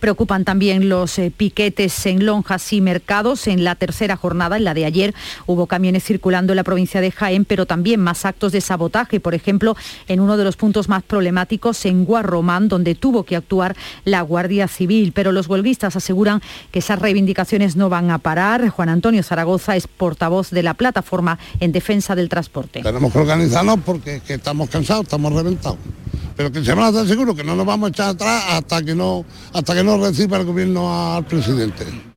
[0.00, 3.46] Preocupan también los eh, piquetes en lonjas y mercados.
[3.46, 5.14] En la tercera jornada, en la de ayer,
[5.46, 9.20] hubo camiones circulando en la provincia de Jaén, pero también más actos de sabotaje.
[9.20, 9.76] Por ejemplo,
[10.08, 14.68] en uno de los puntos más problemáticos, en Guarromán, donde tuvo que actuar la Guardia
[14.68, 15.12] Civil.
[15.12, 18.68] Pero los huelguistas aseguran que esas reivindicaciones no van a parar.
[18.68, 22.82] Juan Antonio Zaragoza es portavoz de la plataforma en defensa del transporte.
[22.82, 25.78] Tenemos que organizarnos porque estamos cansados, estamos reventados
[26.36, 28.82] pero que se van a estar seguros que no nos vamos a echar atrás hasta
[28.82, 29.24] que no,
[29.64, 32.11] que no reciba el gobierno al presidente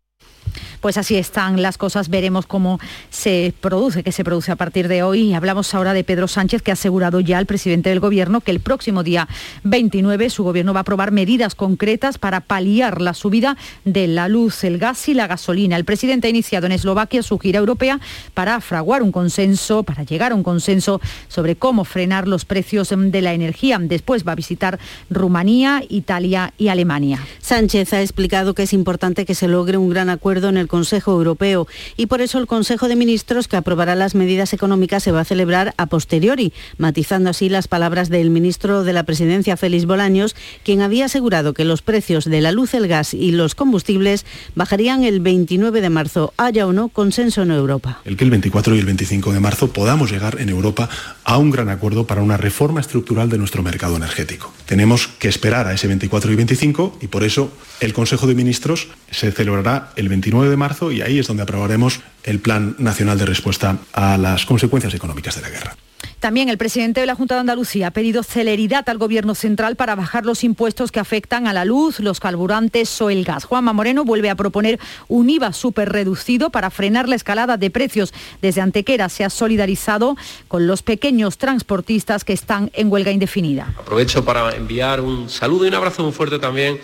[0.85, 2.09] pues así están las cosas.
[2.09, 5.33] Veremos cómo se produce, qué se produce a partir de hoy.
[5.33, 8.59] Hablamos ahora de Pedro Sánchez, que ha asegurado ya al presidente del Gobierno que el
[8.59, 9.27] próximo día
[9.63, 14.63] 29 su Gobierno va a aprobar medidas concretas para paliar la subida de la luz,
[14.63, 15.75] el gas y la gasolina.
[15.75, 17.99] El presidente ha iniciado en Eslovaquia su gira europea
[18.35, 23.21] para fraguar un consenso, para llegar a un consenso sobre cómo frenar los precios de
[23.23, 23.79] la energía.
[23.81, 24.77] Después va a visitar
[25.09, 27.25] Rumanía, Italia y Alemania.
[27.39, 31.13] Sánchez ha explicado que es importante que se logre un gran acuerdo en el Consejo
[31.13, 35.21] Europeo y por eso el Consejo de Ministros que aprobará las medidas económicas se va
[35.21, 40.35] a celebrar a posteriori, matizando así las palabras del ministro de la Presidencia, Félix Bolaños,
[40.65, 45.05] quien había asegurado que los precios de la luz, el gas y los combustibles bajarían
[45.05, 48.01] el 29 de marzo, haya o no consenso en Europa.
[48.03, 50.89] El que el 24 y el 25 de marzo podamos llegar en Europa
[51.23, 54.51] a un gran acuerdo para una reforma estructural de nuestro mercado energético.
[54.65, 58.89] Tenemos que esperar a ese 24 y 25 y por eso el Consejo de Ministros
[59.09, 63.17] se celebrará el 29 de marzo marzo y ahí es donde aprobaremos el Plan Nacional
[63.17, 65.75] de Respuesta a las consecuencias económicas de la guerra.
[66.19, 69.95] También el presidente de la Junta de Andalucía ha pedido celeridad al Gobierno central para
[69.95, 73.45] bajar los impuestos que afectan a la luz, los carburantes o el gas.
[73.45, 78.13] Juanma Moreno vuelve a proponer un IVA súper reducido para frenar la escalada de precios.
[78.41, 80.15] Desde Antequera se ha solidarizado
[80.47, 83.73] con los pequeños transportistas que están en huelga indefinida.
[83.77, 86.79] Aprovecho para enviar un saludo y un abrazo muy fuerte también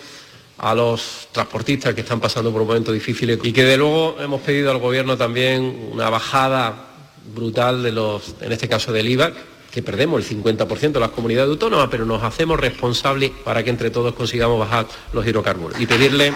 [0.58, 4.70] a los transportistas que están pasando por momentos difíciles y que de luego hemos pedido
[4.70, 6.88] al gobierno también una bajada
[7.34, 9.32] brutal de los, en este caso del IVA,
[9.70, 13.90] que perdemos el 50% de las comunidades autónomas, pero nos hacemos responsables para que entre
[13.90, 15.80] todos consigamos bajar los hidrocarburos.
[15.80, 16.32] Y pedirle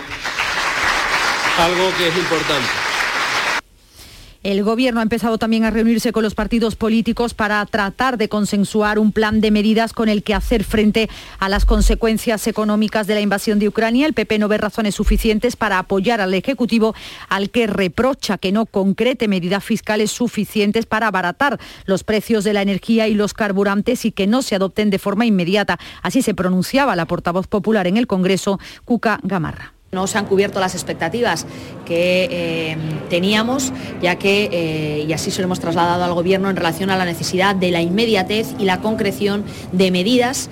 [1.59, 2.86] algo que es importante
[4.47, 9.01] el Gobierno ha empezado también a reunirse con los partidos políticos para tratar de consensuar
[9.01, 13.21] un plan de medidas con el que hacer frente a las consecuencias económicas de la
[13.21, 14.07] invasión de Ucrania.
[14.07, 16.95] El PP no ve razones suficientes para apoyar al Ejecutivo,
[17.29, 22.63] al que reprocha que no concrete medidas fiscales suficientes para abaratar los precios de la
[22.63, 25.81] energía y los carburantes y que no se adopten de forma inmediata.
[26.03, 29.76] Así se pronunciaba la portavoz popular en el Congreso, Cuca Gamarra.
[29.93, 31.47] No se han cubierto las expectativas
[31.85, 32.77] que eh,
[33.09, 33.73] teníamos,
[34.03, 37.05] ya que, eh, y así se lo hemos trasladado al Gobierno en relación a la
[37.05, 40.51] necesidad de la inmediatez y la concreción de medidas.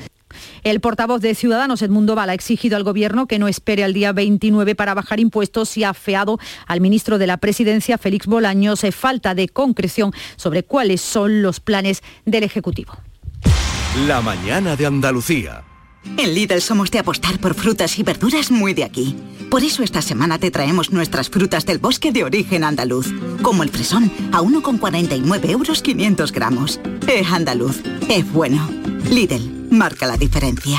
[0.62, 4.12] El portavoz de Ciudadanos, Edmundo Val, ha exigido al Gobierno que no espere al día
[4.12, 8.92] 29 para bajar impuestos y ha afeado al ministro de la Presidencia, Félix Bolaños, eh,
[8.92, 12.94] falta de concreción sobre cuáles son los planes del Ejecutivo.
[14.06, 15.64] La mañana de Andalucía.
[16.16, 19.16] En Lidl somos de apostar por frutas y verduras muy de aquí.
[19.50, 23.12] Por eso esta semana te traemos nuestras frutas del bosque de origen andaluz,
[23.42, 26.80] como el fresón, a 1,49 euros 500 gramos.
[27.06, 28.68] Es andaluz, es bueno.
[29.10, 30.78] Lidl, marca la diferencia.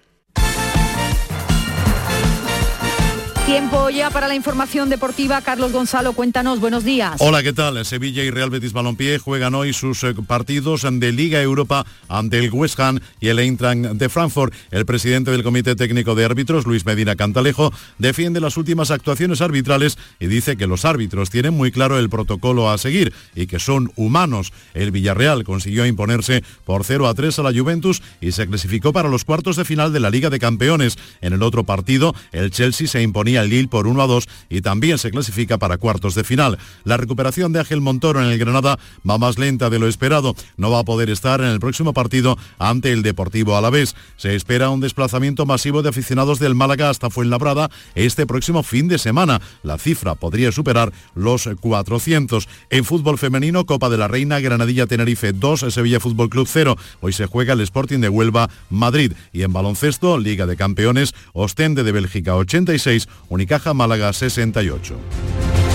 [3.45, 5.41] Tiempo ya para la información deportiva.
[5.41, 7.15] Carlos Gonzalo, cuéntanos, buenos días.
[7.19, 7.83] Hola, ¿qué tal?
[7.85, 12.51] Sevilla y Real Betis Balompié juegan hoy sus eh, partidos de Liga Europa ante el
[12.51, 14.53] West Ham y el Eintracht de Frankfurt.
[14.69, 19.97] El presidente del Comité Técnico de Árbitros, Luis Medina Cantalejo, defiende las últimas actuaciones arbitrales
[20.19, 23.91] y dice que los árbitros tienen muy claro el protocolo a seguir y que son
[23.95, 24.53] humanos.
[24.75, 29.09] El Villarreal consiguió imponerse por 0 a 3 a la Juventus y se clasificó para
[29.09, 30.97] los cuartos de final de la Liga de Campeones.
[31.21, 34.61] En el otro partido, el Chelsea se imponía al Lille por 1 a 2 y
[34.61, 36.57] también se clasifica para cuartos de final.
[36.83, 40.35] La recuperación de Ángel Montoro en el Granada va más lenta de lo esperado.
[40.57, 43.95] No va a poder estar en el próximo partido ante el Deportivo Alavés.
[44.17, 48.97] Se espera un desplazamiento masivo de aficionados del Málaga hasta Fuenlabrada este próximo fin de
[48.97, 49.41] semana.
[49.63, 52.47] La cifra podría superar los 400.
[52.69, 56.77] En fútbol femenino, Copa de la Reina, Granadilla Tenerife 2, Sevilla Fútbol Club 0.
[57.01, 59.13] Hoy se juega el Sporting de Huelva, Madrid.
[59.33, 65.70] Y en baloncesto, Liga de Campeones, Ostende de Bélgica 86, Unicaja Málaga 68.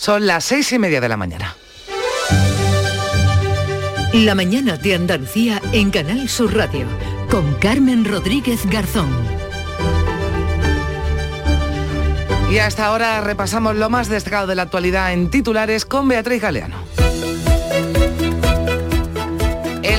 [0.00, 1.56] Son las seis y media de la mañana.
[4.14, 6.86] La mañana de Andalucía en Canal Sur Radio
[7.30, 9.10] con Carmen Rodríguez Garzón.
[12.50, 16.78] Y hasta ahora repasamos lo más destacado de la actualidad en titulares con Beatriz Galeano.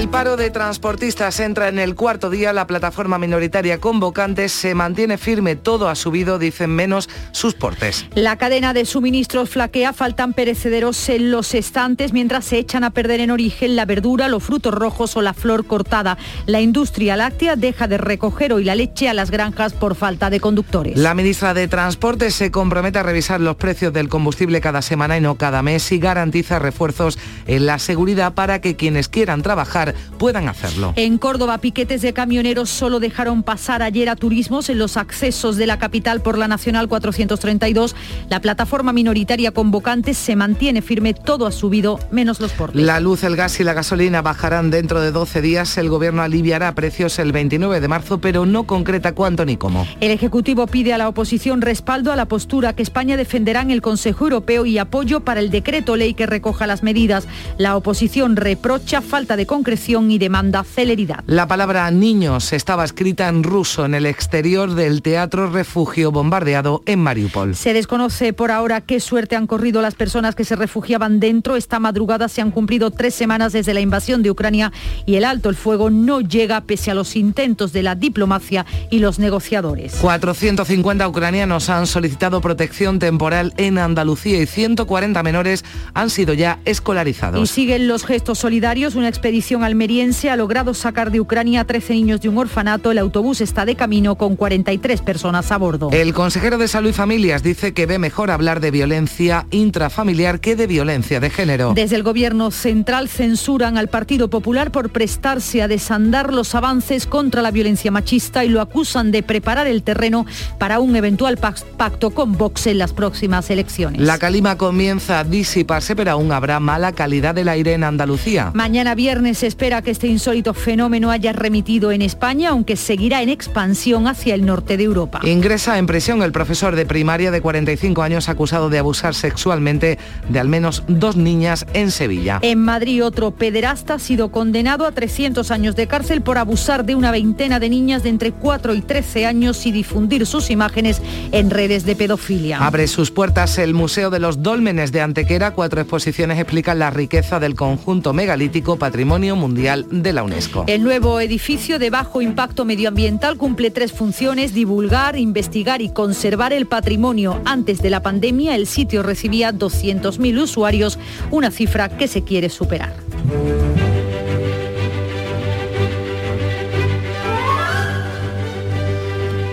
[0.02, 2.54] El paro de transportistas entra en el cuarto día.
[2.54, 5.56] La plataforma minoritaria convocantes se mantiene firme.
[5.56, 8.08] Todo ha subido, dicen menos sus portes.
[8.16, 13.20] La cadena de suministros flaquea, faltan perecederos en los estantes mientras se echan a perder
[13.20, 16.18] en origen la verdura, los frutos rojos o la flor cortada.
[16.48, 20.40] La industria láctea deja de recoger hoy la leche a las granjas por falta de
[20.40, 20.98] conductores.
[20.98, 25.22] La ministra de Transporte se compromete a revisar los precios del combustible cada semana y
[25.22, 30.48] no cada mes y garantiza refuerzos en la seguridad para que quienes quieran trabajar puedan
[30.48, 30.94] hacerlo.
[30.96, 35.68] En Córdoba, piquetes de camioneros solo dejaron pasar ayer a turismos en los accesos de
[35.68, 37.96] la capital por la Nacional 432.
[38.30, 42.82] La plataforma minoritaria convocante se mantiene firme, todo ha subido, menos los portes.
[42.82, 45.78] La luz, el gas y la gasolina bajarán dentro de 12 días.
[45.78, 49.88] El gobierno aliviará precios el 29 de marzo, pero no concreta cuánto ni cómo.
[50.00, 53.82] El Ejecutivo pide a la oposición respaldo a la postura que España defenderá en el
[53.82, 57.28] Consejo Europeo y apoyo para el decreto ley que recoja las medidas.
[57.58, 61.24] La oposición reprocha falta de concreción y demanda celeridad.
[61.26, 67.00] La palabra niños estaba escrita en ruso en el exterior del teatro refugio bombardeado en
[67.00, 67.56] Mariupol.
[67.56, 71.56] Se desconoce por ahora qué suerte han corrido las personas que se refugiaban dentro.
[71.56, 74.72] Esta madrugada se han cumplido tres semanas desde la invasión de Ucrania
[75.08, 79.00] y el alto el fuego no llega pese a los intentos de la diplomacia y
[79.00, 79.96] los negociadores.
[79.96, 85.66] 450 ucranianos han solicitado protección temporal en Andalucía y 140 menores
[85.96, 87.42] han sido ya escolarizados.
[87.42, 91.94] Y siguen los gestos solidarios, una expedición almeriense ha logrado sacar de Ucrania a 13
[91.94, 92.92] niños de un orfanato.
[92.92, 95.90] El autobús está de camino con 43 personas a bordo.
[95.92, 100.58] El consejero de Salud y Familias dice que ve mejor hablar de violencia intrafamiliar que
[100.58, 101.72] de violencia de género.
[101.74, 107.42] Desde el gobierno central censuran al Partido Popular por prestarse a desandar los avances contra
[107.42, 110.26] la violencia machista y lo acusan de preparar el terreno
[110.60, 114.02] para un eventual pacto con Vox en las próximas elecciones.
[114.02, 118.52] La calima comienza a disiparse, pero aún habrá mala calidad del aire en Andalucía.
[118.54, 123.30] Mañana viernes se espera que este insólito fenómeno haya remitido en España, aunque seguirá en
[123.30, 125.20] expansión hacia el norte de Europa.
[125.22, 130.40] Ingresa en prisión el profesor de primaria de 45 años acusado de abusar sexualmente de
[130.40, 132.40] al menos dos niñas en Sevilla.
[132.42, 136.96] En Madrid otro pederasta ha sido condenado a 300 años de cárcel por abusar de
[136.96, 141.52] una veintena de niñas de entre 4 y 13 años y difundir sus imágenes en
[141.52, 142.58] redes de pedofilia.
[142.66, 145.52] Abre sus puertas el Museo de los Dólmenes de Antequera.
[145.52, 150.66] Cuatro exposiciones explican la riqueza del conjunto megalítico patrimonio Mundial de la UNESCO.
[150.68, 156.68] El nuevo edificio de bajo impacto medioambiental cumple tres funciones, divulgar, investigar y conservar el
[156.68, 157.42] patrimonio.
[157.44, 161.00] Antes de la pandemia el sitio recibía 200.000 usuarios,
[161.32, 162.94] una cifra que se quiere superar.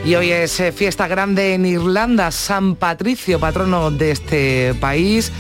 [0.05, 5.33] Y hoy es eh, fiesta grande en Irlanda, San Patricio, patrono de este país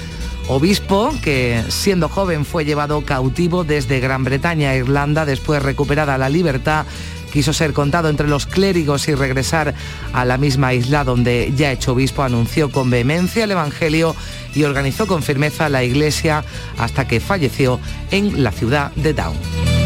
[0.49, 6.29] obispo que siendo joven fue llevado cautivo desde Gran Bretaña a Irlanda, después recuperada la
[6.29, 6.87] libertad
[7.29, 9.75] quiso ser contado entre los clérigos y regresar
[10.13, 14.17] a la misma isla donde ya hecho obispo anunció con vehemencia el Evangelio
[14.55, 16.45] y organizó con firmeza la iglesia
[16.79, 17.79] hasta que falleció
[18.11, 19.78] en la ciudad de Down.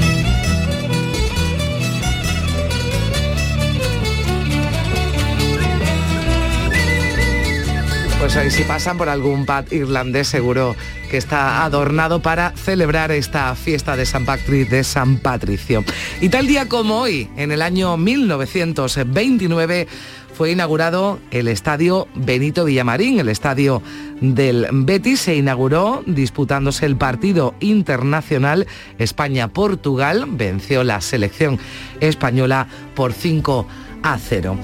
[8.22, 10.76] Pues hoy si pasan por algún pub irlandés seguro
[11.10, 15.82] que está adornado para celebrar esta fiesta de San Patrick, de San Patricio.
[16.20, 19.88] Y tal día como hoy, en el año 1929,
[20.34, 23.82] fue inaugurado el estadio Benito Villamarín, el estadio
[24.20, 28.68] del Betis se inauguró disputándose el partido internacional
[29.00, 31.58] España-Portugal, venció la selección
[31.98, 33.66] española por 5
[34.04, 34.58] a 0.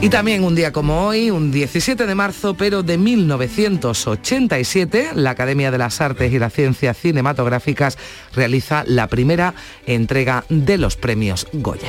[0.00, 5.70] Y también un día como hoy, un 17 de marzo, pero de 1987, la Academia
[5.70, 7.96] de las Artes y las Ciencias Cinematográficas
[8.34, 9.54] realiza la primera
[9.86, 11.88] entrega de los premios Goya.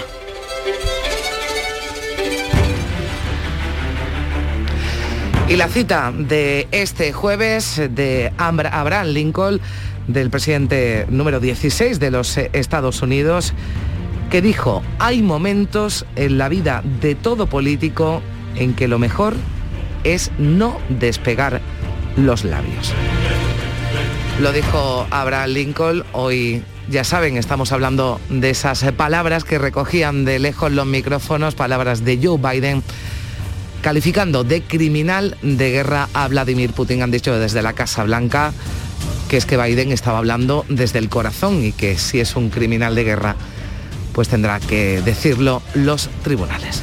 [5.49, 9.59] Y la cita de este jueves de Abraham Lincoln,
[10.07, 13.53] del presidente número 16 de los Estados Unidos,
[14.29, 18.21] que dijo, hay momentos en la vida de todo político
[18.55, 19.35] en que lo mejor
[20.03, 21.61] es no despegar
[22.17, 22.93] los labios.
[24.41, 30.39] Lo dijo Abraham Lincoln, hoy ya saben, estamos hablando de esas palabras que recogían de
[30.39, 32.83] lejos los micrófonos, palabras de Joe Biden,
[33.81, 38.53] calificando de criminal de guerra a Vladimir Putin, han dicho desde la Casa Blanca,
[39.29, 42.95] que es que Biden estaba hablando desde el corazón y que si es un criminal
[42.95, 43.35] de guerra,
[44.17, 46.81] pues tendrá que decirlo los tribunales.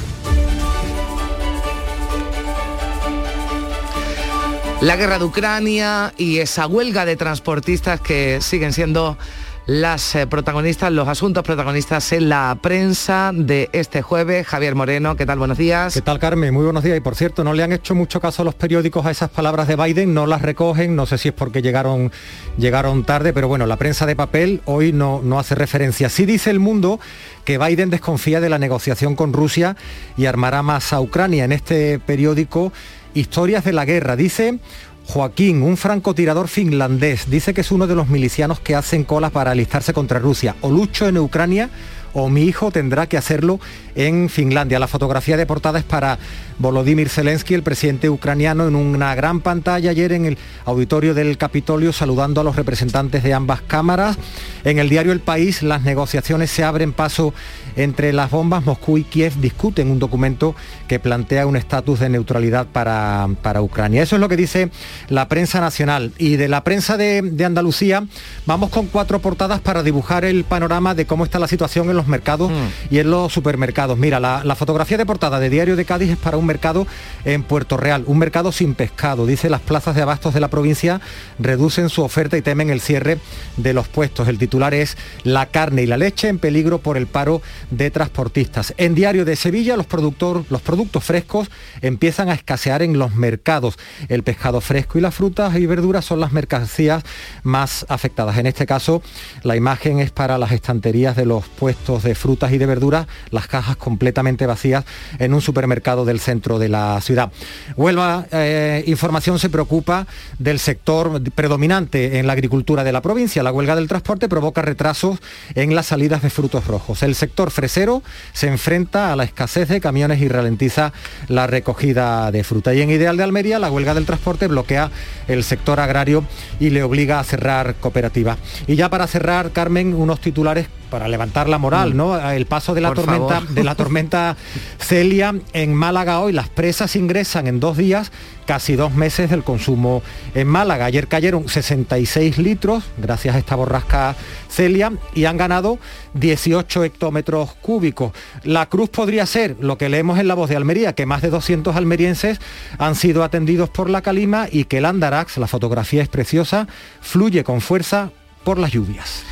[4.81, 9.19] La guerra de Ucrania y esa huelga de transportistas que siguen siendo
[9.67, 14.47] las eh, protagonistas, los asuntos protagonistas en la prensa de este jueves.
[14.47, 15.39] Javier Moreno, ¿qué tal?
[15.39, 15.95] Buenos días.
[15.95, 16.53] ¿Qué tal, Carmen?
[16.53, 16.99] Muy buenos días.
[16.99, 19.67] Y por cierto, no le han hecho mucho caso a los periódicos a esas palabras
[19.67, 22.13] de Biden, no las recogen, no sé si es porque llegaron,
[22.59, 26.11] llegaron tarde, pero bueno, la prensa de papel hoy no, no hace referencia.
[26.11, 27.01] Sí dice el mundo
[27.45, 29.77] que Biden desconfía de la negociación con Rusia
[30.19, 31.45] y armará más a Ucrania.
[31.45, 32.71] En este periódico,
[33.15, 34.59] Historias de la Guerra, dice
[35.07, 39.51] Joaquín, un francotirador finlandés, dice que es uno de los milicianos que hacen colas para
[39.51, 40.57] alistarse contra Rusia.
[40.63, 41.71] O lucho en Ucrania
[42.15, 43.61] o mi hijo tendrá que hacerlo
[43.95, 44.79] en Finlandia.
[44.79, 46.19] La fotografía de portada es para
[46.59, 51.93] Volodymyr Zelensky, el presidente ucraniano, en una gran pantalla ayer en el auditorio del Capitolio
[51.93, 54.17] saludando a los representantes de ambas cámaras.
[54.65, 57.35] En el diario El País las negociaciones se abren paso
[57.77, 58.65] entre las bombas.
[58.65, 60.55] Moscú y Kiev discuten un documento
[60.87, 64.03] que plantea un estatus de neutralidad para, para, Ucrania.
[64.03, 64.71] Eso es lo que dice
[65.09, 66.13] la prensa nacional.
[66.19, 68.05] Y de la prensa de, de Andalucía
[68.47, 72.04] vamos con cuatro portadas para dibujar el panorama de cómo está la situación en los
[72.07, 72.95] mercados mm.
[72.95, 73.99] y en los supermercados.
[73.99, 76.87] Mira, la, la, fotografía de portada de Diario de Cádiz es para un mercado
[77.25, 79.27] en Puerto Real, un mercado sin pescado.
[79.27, 81.01] Dice las plazas de abastos de la provincia
[81.39, 83.19] reducen su oferta y temen el cierre
[83.57, 84.29] de los puestos.
[84.29, 88.75] El titular es La carne y la leche en peligro por el paro de transportistas.
[88.77, 91.51] En Diario de Sevilla los, productor, los productos frescos
[91.81, 93.77] empiezan a escasear en los mercados.
[94.09, 97.05] El pescado fresco y las frutas y verduras son las mercancías
[97.43, 98.39] más afectadas.
[98.39, 99.03] En este caso,
[99.43, 103.47] la imagen es para las estanterías de los puestos de frutas y de verduras, las
[103.47, 104.85] cajas completamente vacías
[105.19, 107.31] en un supermercado del centro de la ciudad.
[107.77, 110.07] Huelva eh, Información se preocupa
[110.39, 113.43] del sector predominante en la agricultura de la provincia.
[113.43, 115.19] La huelga del transporte provoca retrasos
[115.55, 117.03] en las salidas de frutos rojos.
[117.03, 120.93] El sector fresero se enfrenta a la escasez de camiones y ralentiza
[121.29, 122.75] la recogida de fruta.
[122.75, 124.91] Y en Ideal de Almería, la huelga del transporte bloquea
[125.29, 126.25] el sector agrario
[126.61, 128.39] y le obliga a cerrar cooperativas.
[128.67, 132.19] Y ya para cerrar, Carmen, unos titulares para levantar la moral, ¿no?
[132.31, 133.49] El paso de la Por tormenta favor.
[133.49, 134.37] de la tormenta
[134.79, 136.33] Celia en Málaga hoy.
[136.33, 138.11] Las presas ingresan en dos días
[138.45, 140.03] casi dos meses del consumo
[140.35, 140.85] en Málaga.
[140.87, 144.15] Ayer cayeron 66 litros gracias a esta borrasca
[144.49, 145.79] Celia y han ganado
[146.15, 148.13] 18 hectómetros cúbicos.
[148.43, 151.31] La cruz podría ser lo que leemos en la voz de Almería, que más de
[151.31, 152.41] 200 almerienses
[152.79, 156.69] han sido atendidos por la calima y que el Andarax, la fotografía es preciosa,
[157.01, 158.11] fluye con fuerza
[158.45, 159.23] por las lluvias.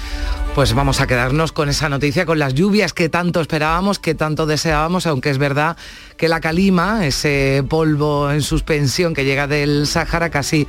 [0.55, 4.45] Pues vamos a quedarnos con esa noticia, con las lluvias que tanto esperábamos, que tanto
[4.45, 5.79] deseábamos, aunque es verdad
[6.19, 10.69] que la calima, ese polvo en suspensión que llega del Sáhara, casi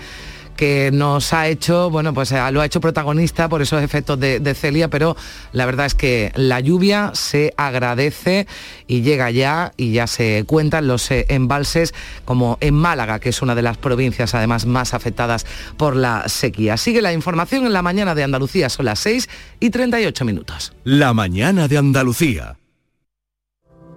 [0.64, 4.40] que nos ha hecho, bueno, pues eh, lo ha hecho protagonista por esos efectos de,
[4.40, 5.18] de, Celia, pero
[5.52, 8.48] la verdad es que la lluvia se agradece
[8.88, 11.94] y llega ya y ya se cuentan los eh, embalses
[12.24, 15.46] como en Málaga, que es una de las provincias además más afectadas
[15.76, 16.78] por la sequía.
[16.78, 19.28] Sigue la información en la mañana de Andalucía, son las 6
[19.60, 20.72] y 38 minutos.
[20.86, 22.56] La mañana de Andalucía.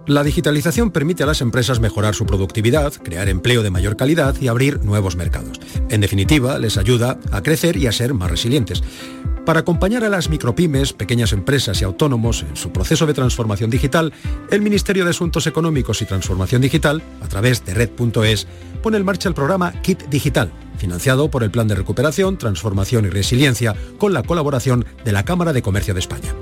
[0.07, 4.47] La digitalización permite a las empresas mejorar su productividad, crear empleo de mayor calidad y
[4.47, 5.59] abrir nuevos mercados.
[5.89, 8.81] En definitiva, les ayuda a crecer y a ser más resilientes.
[9.47, 14.11] Para acompañar a las micropymes, pequeñas empresas y autónomos en su proceso de transformación digital,
[14.51, 18.45] el Ministerio de Asuntos Económicos y Transformación Digital, a través de red.es,
[18.83, 23.09] pone en marcha el programa Kit Digital, financiado por el Plan de Recuperación, Transformación y
[23.09, 26.35] Resiliencia, con la colaboración de la Cámara de Comercio de España.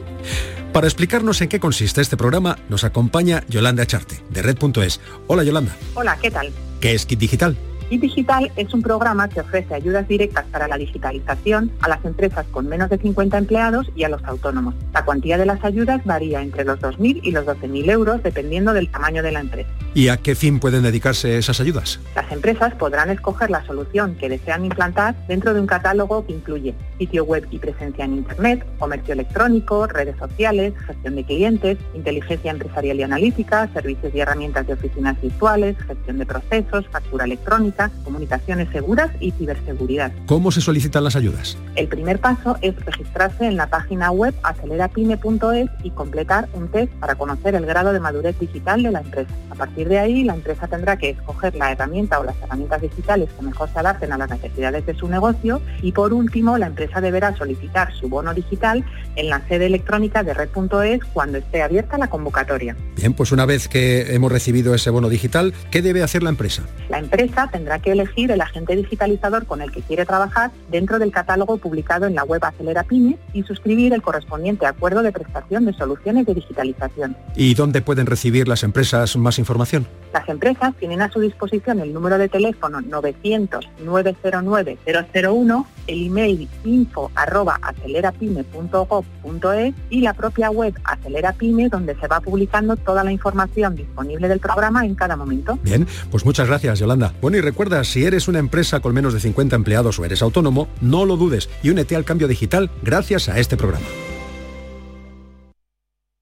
[0.73, 4.99] Para explicarnos en qué consiste este programa, nos acompaña Yolanda Charte, de red.es.
[5.27, 5.77] Hola Yolanda.
[5.93, 6.51] Hola, ¿qué tal?
[6.81, 7.55] ¿Qué es Kit Digital?
[7.89, 12.45] Y Digital es un programa que ofrece ayudas directas para la digitalización a las empresas
[12.49, 14.73] con menos de 50 empleados y a los autónomos.
[14.93, 18.89] La cuantía de las ayudas varía entre los 2.000 y los 12.000 euros dependiendo del
[18.89, 19.69] tamaño de la empresa.
[19.93, 21.99] ¿Y a qué fin pueden dedicarse esas ayudas?
[22.15, 26.73] Las empresas podrán escoger la solución que desean implantar dentro de un catálogo que incluye
[26.97, 32.99] sitio web y presencia en Internet, comercio electrónico, redes sociales, gestión de clientes, inteligencia empresarial
[32.99, 39.11] y analítica, servicios y herramientas de oficinas virtuales, gestión de procesos, factura electrónica, comunicaciones seguras
[39.19, 40.11] y ciberseguridad.
[40.25, 41.57] ¿Cómo se solicitan las ayudas?
[41.75, 47.15] El primer paso es registrarse en la página web acelerapyme.es y completar un test para
[47.15, 49.31] conocer el grado de madurez digital de la empresa.
[49.49, 53.29] A partir de ahí, la empresa tendrá que escoger la herramienta o las herramientas digitales
[53.37, 57.01] que mejor se adapten a las necesidades de su negocio y por último, la empresa
[57.01, 62.07] deberá solicitar su bono digital en la sede electrónica de red.es cuando esté abierta la
[62.07, 62.75] convocatoria.
[62.95, 66.63] Bien, pues una vez que hemos recibido ese bono digital, ¿qué debe hacer la empresa?
[66.89, 70.99] La empresa tendrá tendrá que elegir el agente digitalizador con el que quiere trabajar dentro
[70.99, 75.65] del catálogo publicado en la web Acelera Pyme y suscribir el correspondiente acuerdo de prestación
[75.65, 77.17] de soluciones de digitalización.
[77.35, 79.87] ¿Y dónde pueden recibir las empresas más información?
[80.15, 87.59] Las empresas tienen a su disposición el número de teléfono 900-909-001, el email info arroba
[87.61, 94.29] acelerapyme.gov.es y la propia web Acelera Pyme donde se va publicando toda la información disponible
[94.29, 95.59] del programa en cada momento.
[95.63, 97.11] Bien, pues muchas gracias Yolanda.
[97.19, 100.69] Bueno, y recuerda, si eres una empresa con menos de 50 empleados o eres autónomo,
[100.79, 103.85] no lo dudes y únete al cambio digital gracias a este programa.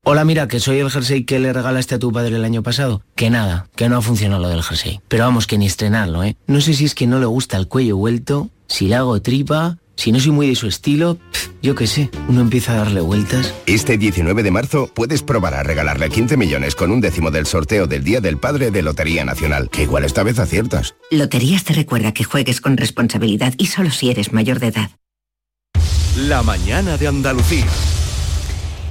[0.05, 3.01] Hola, mira, que soy el jersey que le regalaste a tu padre el año pasado.
[3.15, 4.99] Que nada, que no ha funcionado lo del jersey.
[5.07, 6.35] Pero vamos, que ni estrenarlo, ¿eh?
[6.45, 9.77] No sé si es que no le gusta el cuello vuelto, si le hago tripa,
[9.95, 11.19] si no soy muy de su estilo,
[11.61, 13.53] yo qué sé, uno empieza a darle vueltas.
[13.65, 17.87] Este 19 de marzo puedes probar a regalarle 15 millones con un décimo del sorteo
[17.87, 20.95] del Día del Padre de Lotería Nacional, que igual esta vez aciertas.
[21.11, 24.91] Loterías te recuerda que juegues con responsabilidad y solo si eres mayor de edad.
[26.17, 27.67] La mañana de Andalucía.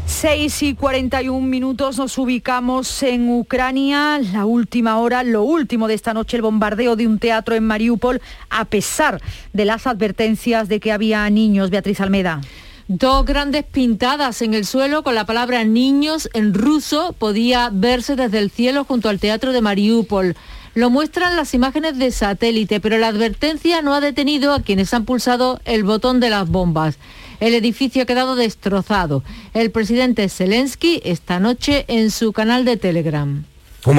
[0.06, 4.20] 6 y 41 minutos nos ubicamos en Ucrania.
[4.32, 8.20] La última hora, lo último de esta noche, el bombardeo de un teatro en Mariupol,
[8.50, 9.20] a pesar
[9.52, 11.70] de las advertencias de que había niños.
[11.70, 12.40] Beatriz Almeda.
[12.88, 18.38] Dos grandes pintadas en el suelo con la palabra niños en ruso podía verse desde
[18.38, 20.36] el cielo junto al teatro de Mariupol.
[20.74, 25.04] Lo muestran las imágenes de satélite, pero la advertencia no ha detenido a quienes han
[25.04, 26.98] pulsado el botón de las bombas.
[27.42, 29.24] El edificio ha quedado destrozado.
[29.52, 33.44] El presidente Zelensky esta noche en su canal de Telegram.
[33.84, 33.96] En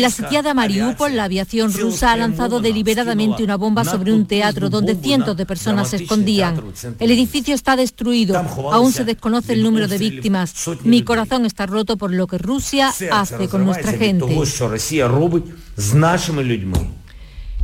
[0.00, 4.96] la sitiada Mariupol, la aviación rusa ha lanzado deliberadamente una bomba sobre un teatro donde
[4.96, 6.60] cientos de personas se escondían.
[6.98, 8.36] El edificio está destruido.
[8.36, 10.52] Aún se desconoce el número de víctimas.
[10.82, 14.36] Mi corazón está roto por lo que Rusia hace con nuestra gente.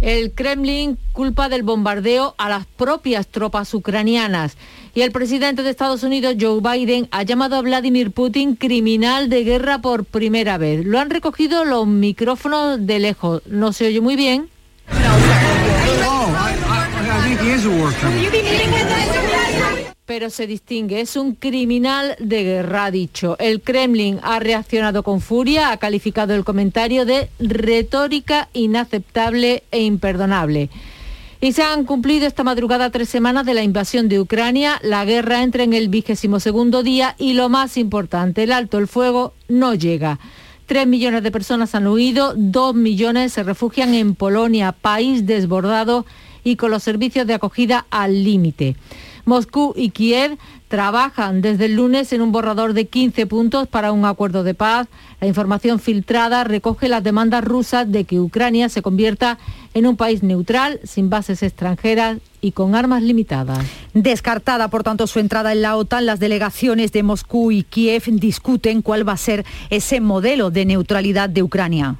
[0.01, 4.57] El Kremlin culpa del bombardeo a las propias tropas ucranianas
[4.95, 9.45] y el presidente de Estados Unidos, Joe Biden, ha llamado a Vladimir Putin criminal de
[9.45, 10.85] guerra por primera vez.
[10.85, 13.43] Lo han recogido los micrófonos de lejos.
[13.47, 14.49] No se oye muy bien
[20.07, 21.01] pero se distingue.
[21.01, 23.37] Es un criminal de guerra, ha dicho.
[23.39, 30.69] El Kremlin ha reaccionado con furia, ha calificado el comentario de retórica inaceptable e imperdonable.
[31.41, 34.79] Y se han cumplido esta madrugada tres semanas de la invasión de Ucrania.
[34.83, 38.89] La guerra entra en el vigésimo segundo día y lo más importante, el alto el
[38.89, 40.19] fuego no llega.
[40.67, 46.07] Tres millones de personas han huido, dos millones se refugian en Polonia, país desbordado
[46.43, 48.77] y con los servicios de acogida al límite.
[49.25, 54.05] Moscú y Kiev trabajan desde el lunes en un borrador de 15 puntos para un
[54.05, 54.89] acuerdo de paz.
[55.21, 59.39] La información filtrada recoge las demandas rusas de que Ucrania se convierta
[59.73, 63.67] en un país neutral, sin bases extranjeras y con armas limitadas.
[63.95, 68.83] Descartada, por tanto, su entrada en la OTAN, las delegaciones de Moscú y Kiev discuten
[68.83, 71.97] cuál va a ser ese modelo de neutralidad de Ucrania.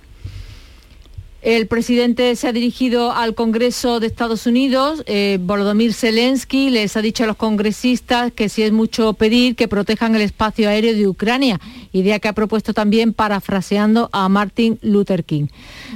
[1.45, 5.03] El presidente se ha dirigido al Congreso de Estados Unidos.
[5.05, 9.69] Eh, Volodymyr Zelensky les ha dicho a los congresistas que si es mucho pedir que
[9.69, 11.61] protejan el espacio aéreo de Ucrania,
[11.93, 15.49] idea que ha propuesto también parafraseando a Martin Luther King.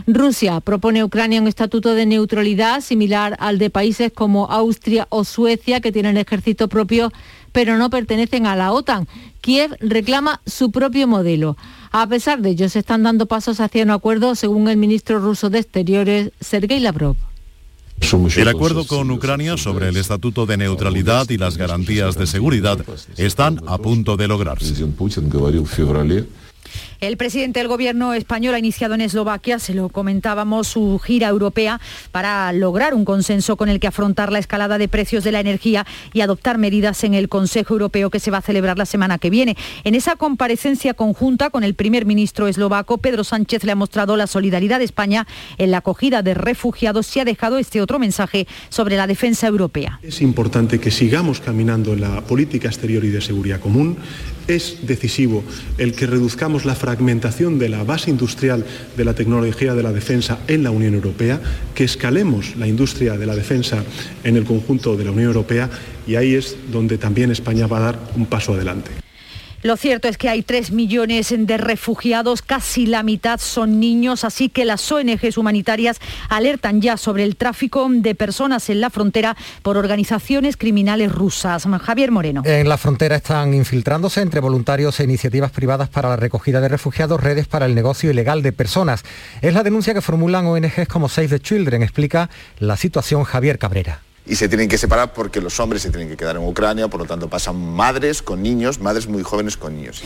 [0.07, 5.25] Rusia propone a Ucrania un estatuto de neutralidad similar al de países como Austria o
[5.25, 7.11] Suecia que tienen ejército propio
[7.53, 9.09] pero no pertenecen a la OTAN.
[9.41, 11.57] Kiev reclama su propio modelo.
[12.01, 15.51] A pesar de ello, se están dando pasos hacia un acuerdo, según el ministro ruso
[15.51, 17.17] de Exteriores, Sergei Lavrov.
[18.37, 22.79] El acuerdo con Ucrania sobre el estatuto de neutralidad y las garantías de seguridad
[23.17, 24.75] están a punto de lograrse.
[27.01, 31.81] El presidente del gobierno español ha iniciado en Eslovaquia, se lo comentábamos, su gira europea
[32.13, 35.87] para lograr un consenso con el que afrontar la escalada de precios de la energía
[36.13, 39.31] y adoptar medidas en el Consejo Europeo que se va a celebrar la semana que
[39.31, 39.57] viene.
[39.85, 44.27] En esa comparecencia conjunta con el primer ministro eslovaco, Pedro Sánchez le ha mostrado la
[44.27, 48.97] solidaridad de España en la acogida de refugiados y ha dejado este otro mensaje sobre
[48.97, 50.01] la defensa europea.
[50.03, 53.97] Es importante que sigamos caminando en la política exterior y de seguridad común.
[54.49, 55.45] Es decisivo
[55.77, 58.65] el que reduzcamos la fragmentación de la base industrial
[58.97, 61.39] de la tecnología de la defensa en la Unión Europea,
[61.75, 63.85] que escalemos la industria de la defensa
[64.25, 65.69] en el conjunto de la Unión Europea
[66.07, 69.08] y ahí es donde también España va a dar un paso adelante.
[69.63, 74.49] Lo cierto es que hay 3 millones de refugiados, casi la mitad son niños, así
[74.49, 79.77] que las ONGs humanitarias alertan ya sobre el tráfico de personas en la frontera por
[79.77, 81.67] organizaciones criminales rusas.
[81.83, 82.43] Javier Moreno.
[82.45, 87.21] En la frontera están infiltrándose entre voluntarios e iniciativas privadas para la recogida de refugiados
[87.21, 89.03] redes para el negocio ilegal de personas.
[89.43, 92.31] Es la denuncia que formulan ONGs como Save the Children, explica
[92.61, 96.17] la situación Javier Cabrera y se tienen que separar porque los hombres se tienen que
[96.17, 100.03] quedar en Ucrania, por lo tanto pasan madres con niños, madres muy jóvenes con niños.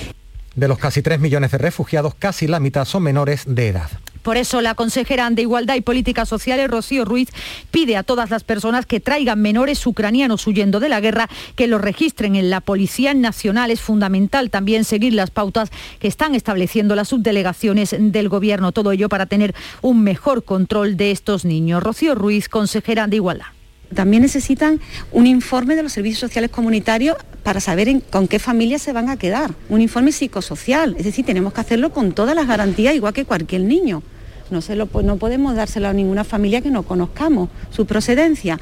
[0.55, 3.91] De los casi 3 millones de refugiados, casi la mitad son menores de edad.
[4.23, 7.29] Por eso la consejera de Igualdad y Políticas Sociales, Rocío Ruiz,
[7.73, 11.81] pide a todas las personas que traigan menores ucranianos huyendo de la guerra que los
[11.81, 13.73] registren en la Policía Nacional.
[13.73, 18.71] Es fundamental también seguir las pautas que están estableciendo las subdelegaciones del Gobierno.
[18.71, 21.83] Todo ello para tener un mejor control de estos niños.
[21.83, 23.47] Rocío Ruiz, consejera de Igualdad
[23.93, 24.81] también necesitan
[25.13, 29.17] un informe de los servicios sociales comunitarios para saber con qué familias se van a
[29.17, 33.25] quedar, un informe psicosocial, es decir, tenemos que hacerlo con todas las garantías, igual que
[33.25, 34.03] cualquier niño.
[34.51, 38.61] No, se lo, no podemos dárselo a ninguna familia que no conozcamos su procedencia.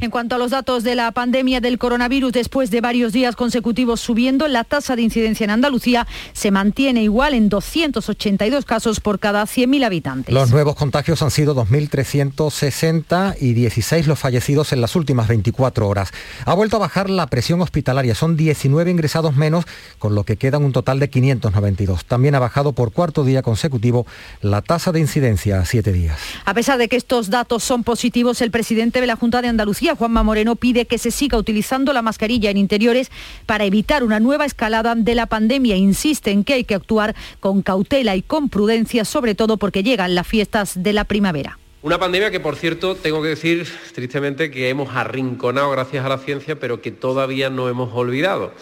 [0.00, 4.00] En cuanto a los datos de la pandemia del coronavirus, después de varios días consecutivos
[4.00, 9.44] subiendo, la tasa de incidencia en Andalucía se mantiene igual en 282 casos por cada
[9.44, 10.34] 100.000 habitantes.
[10.34, 16.10] Los nuevos contagios han sido 2.360 y 16 los fallecidos en las últimas 24 horas.
[16.44, 19.64] Ha vuelto a bajar la presión hospitalaria, son 19 ingresados menos,
[19.98, 22.04] con lo que quedan un total de 592.
[22.04, 24.06] También ha bajado por cuarto día consecutivo
[24.40, 26.18] la tasa de incidencia a siete días.
[26.44, 29.83] A pesar de que estos datos son positivos, el presidente de la Junta de Andalucía
[29.92, 33.10] Juanma Moreno pide que se siga utilizando la mascarilla en interiores
[33.44, 35.76] para evitar una nueva escalada de la pandemia.
[35.76, 40.14] Insiste en que hay que actuar con cautela y con prudencia, sobre todo porque llegan
[40.14, 41.58] las fiestas de la primavera.
[41.82, 46.16] Una pandemia que, por cierto, tengo que decir tristemente que hemos arrinconado gracias a la
[46.16, 48.52] ciencia, pero que todavía no hemos olvidado.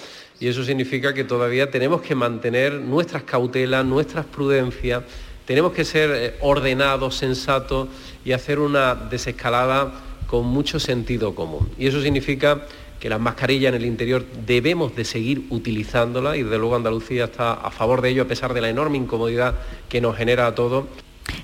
[0.41, 5.05] Y eso significa que todavía tenemos que mantener nuestras cautelas, nuestras prudencias,
[5.47, 7.89] tenemos que ser eh, ordenados, sensatos
[8.25, 9.93] y hacer una desescalada
[10.33, 11.69] con mucho sentido común.
[11.79, 12.63] Y eso significa
[12.99, 17.53] que las mascarillas en el interior debemos de seguir utilizándolas y desde luego Andalucía está
[17.53, 19.57] a favor de ello a pesar de la enorme incomodidad
[19.91, 20.87] que nos genera a todos.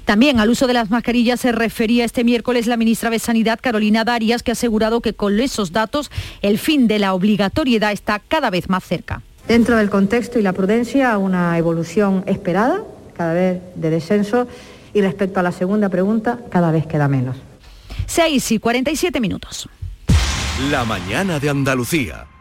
[0.06, 4.04] También al uso de las mascarillas se refería este miércoles la ministra de Sanidad, Carolina
[4.04, 6.10] Darias, que ha asegurado que con esos datos
[6.40, 9.20] el fin de la obligatoriedad está cada vez más cerca.
[9.46, 12.84] Dentro del contexto y la prudencia, una evolución esperada,
[13.14, 14.48] cada vez de descenso,
[14.94, 17.36] y respecto a la segunda pregunta, cada vez queda menos.
[18.08, 19.68] 6 y 47 minutos.
[20.70, 22.26] La mañana de Andalucía.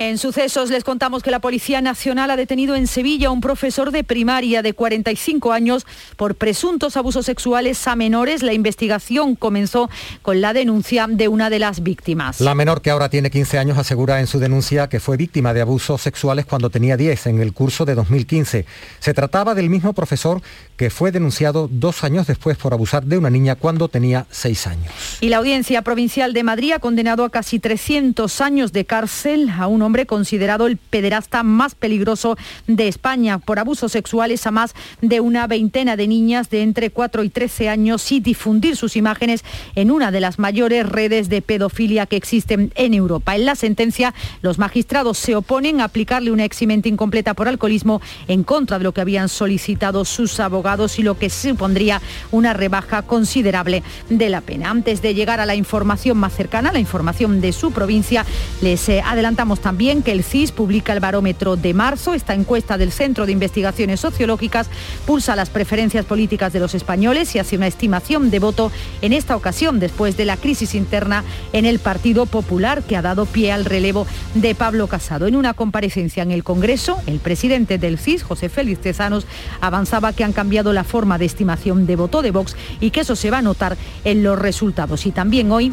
[0.00, 3.90] En sucesos les contamos que la Policía Nacional ha detenido en Sevilla a un profesor
[3.90, 5.86] de primaria de 45 años
[6.16, 8.44] por presuntos abusos sexuales a menores.
[8.44, 9.90] La investigación comenzó
[10.22, 12.40] con la denuncia de una de las víctimas.
[12.40, 15.62] La menor que ahora tiene 15 años asegura en su denuncia que fue víctima de
[15.62, 18.66] abusos sexuales cuando tenía 10 en el curso de 2015.
[19.00, 20.40] Se trataba del mismo profesor
[20.76, 24.92] que fue denunciado dos años después por abusar de una niña cuando tenía 6 años.
[25.20, 29.66] Y la Audiencia Provincial de Madrid ha condenado a casi 300 años de cárcel a
[29.66, 32.36] un hombre considerado el pederasta más peligroso
[32.66, 37.24] de España por abusos sexuales a más de una veintena de niñas de entre 4
[37.24, 42.04] y 13 años y difundir sus imágenes en una de las mayores redes de pedofilia
[42.04, 43.34] que existen en Europa.
[43.34, 44.12] En la sentencia,
[44.42, 48.92] los magistrados se oponen a aplicarle una eximente incompleta por alcoholismo en contra de lo
[48.92, 54.68] que habían solicitado sus abogados y lo que supondría una rebaja considerable de la pena.
[54.68, 58.26] Antes de llegar a la información más cercana, la información de su provincia,
[58.60, 62.12] les eh, adelantamos también también que el CIS publica el barómetro de marzo.
[62.12, 64.68] Esta encuesta del Centro de Investigaciones Sociológicas
[65.06, 68.72] pulsa las preferencias políticas de los españoles y hace una estimación de voto
[69.02, 71.22] en esta ocasión después de la crisis interna
[71.52, 74.04] en el Partido Popular que ha dado pie al relevo
[74.34, 75.28] de Pablo Casado.
[75.28, 79.28] En una comparecencia en el Congreso, el presidente del CIS, José Félix Tezanos,
[79.60, 83.14] avanzaba que han cambiado la forma de estimación de voto de Vox y que eso
[83.14, 85.06] se va a notar en los resultados.
[85.06, 85.70] Y también hoy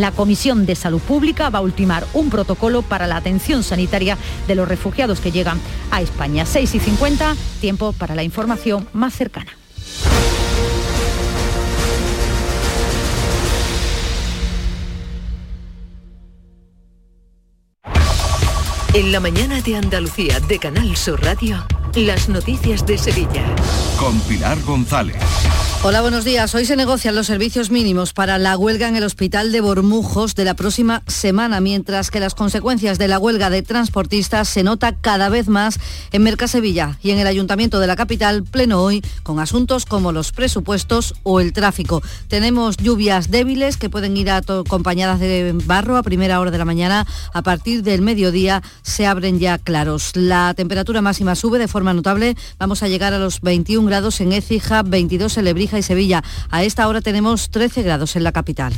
[0.00, 4.54] la Comisión de Salud Pública va a ultimar un protocolo para la atención sanitaria de
[4.54, 6.46] los refugiados que llegan a España.
[6.46, 9.52] 6 y 50, tiempo para la información más cercana.
[18.94, 23.44] En la mañana de Andalucía de Canal Sur Radio, las noticias de Sevilla.
[23.98, 25.16] Con Pilar González.
[25.82, 26.52] Hola, buenos días.
[26.54, 30.44] Hoy se negocian los servicios mínimos para la huelga en el hospital de Bormujos de
[30.44, 35.28] la próxima semana, mientras que las consecuencias de la huelga de transportistas se nota cada
[35.28, 35.78] vez más
[36.10, 40.32] en Mercasevilla y en el Ayuntamiento de la capital, pleno hoy, con asuntos como los
[40.32, 42.02] presupuestos o el tráfico.
[42.26, 47.06] Tenemos lluvias débiles que pueden ir acompañadas de barro a primera hora de la mañana.
[47.32, 50.12] A partir del mediodía se abren ya claros.
[50.14, 52.36] La temperatura máxima sube de forma notable.
[52.58, 56.22] Vamos a llegar a los 21 grados en Écija, 22 en Lebrija y Sevilla.
[56.50, 58.72] A esta hora tenemos 13 grados en la capital.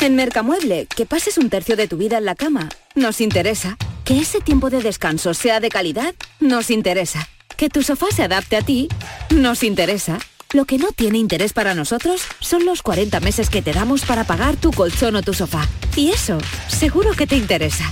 [0.00, 3.76] En Mercamueble, que pases un tercio de tu vida en la cama, nos interesa.
[4.04, 7.28] Que ese tiempo de descanso sea de calidad, nos interesa.
[7.56, 8.88] Que tu sofá se adapte a ti,
[9.30, 10.18] nos interesa.
[10.52, 14.24] Lo que no tiene interés para nosotros son los 40 meses que te damos para
[14.24, 15.66] pagar tu colchón o tu sofá.
[15.96, 17.88] Y eso, seguro que te interesa.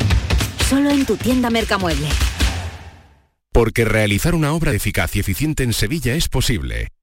[0.68, 2.08] Solo en tu tienda Mercamueble.
[3.52, 6.88] Porque realizar una obra eficaz y eficiente en Sevilla es posible.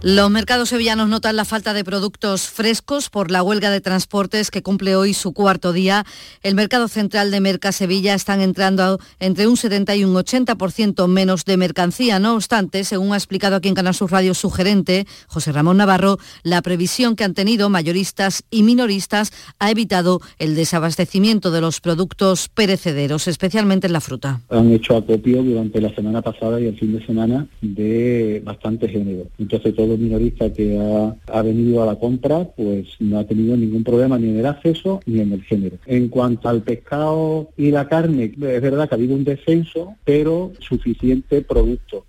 [0.00, 4.62] Los mercados sevillanos notan la falta de productos frescos por la huelga de transportes que
[4.62, 6.04] cumple hoy su cuarto día.
[6.44, 11.44] El mercado central de Merca Sevilla están entrando entre un 70 y un 80% menos
[11.44, 12.20] de mercancía.
[12.20, 16.18] No obstante, según ha explicado aquí en Canal Sur Radio su gerente, José Ramón Navarro,
[16.44, 22.48] la previsión que han tenido mayoristas y minoristas ha evitado el desabastecimiento de los productos
[22.50, 24.42] perecederos, especialmente en la fruta.
[24.50, 29.26] Han hecho acopio durante la semana pasada y el fin de semana de bastante género.
[29.40, 34.18] Entonces todo minorista que ha, venido a la compra, pues no ha tenido ningún problema
[34.18, 35.78] ni en el acceso ni en el género.
[35.86, 40.52] En cuanto al pescado y la carne, es verdad que ha habido un descenso, pero
[40.58, 42.04] suficiente producto.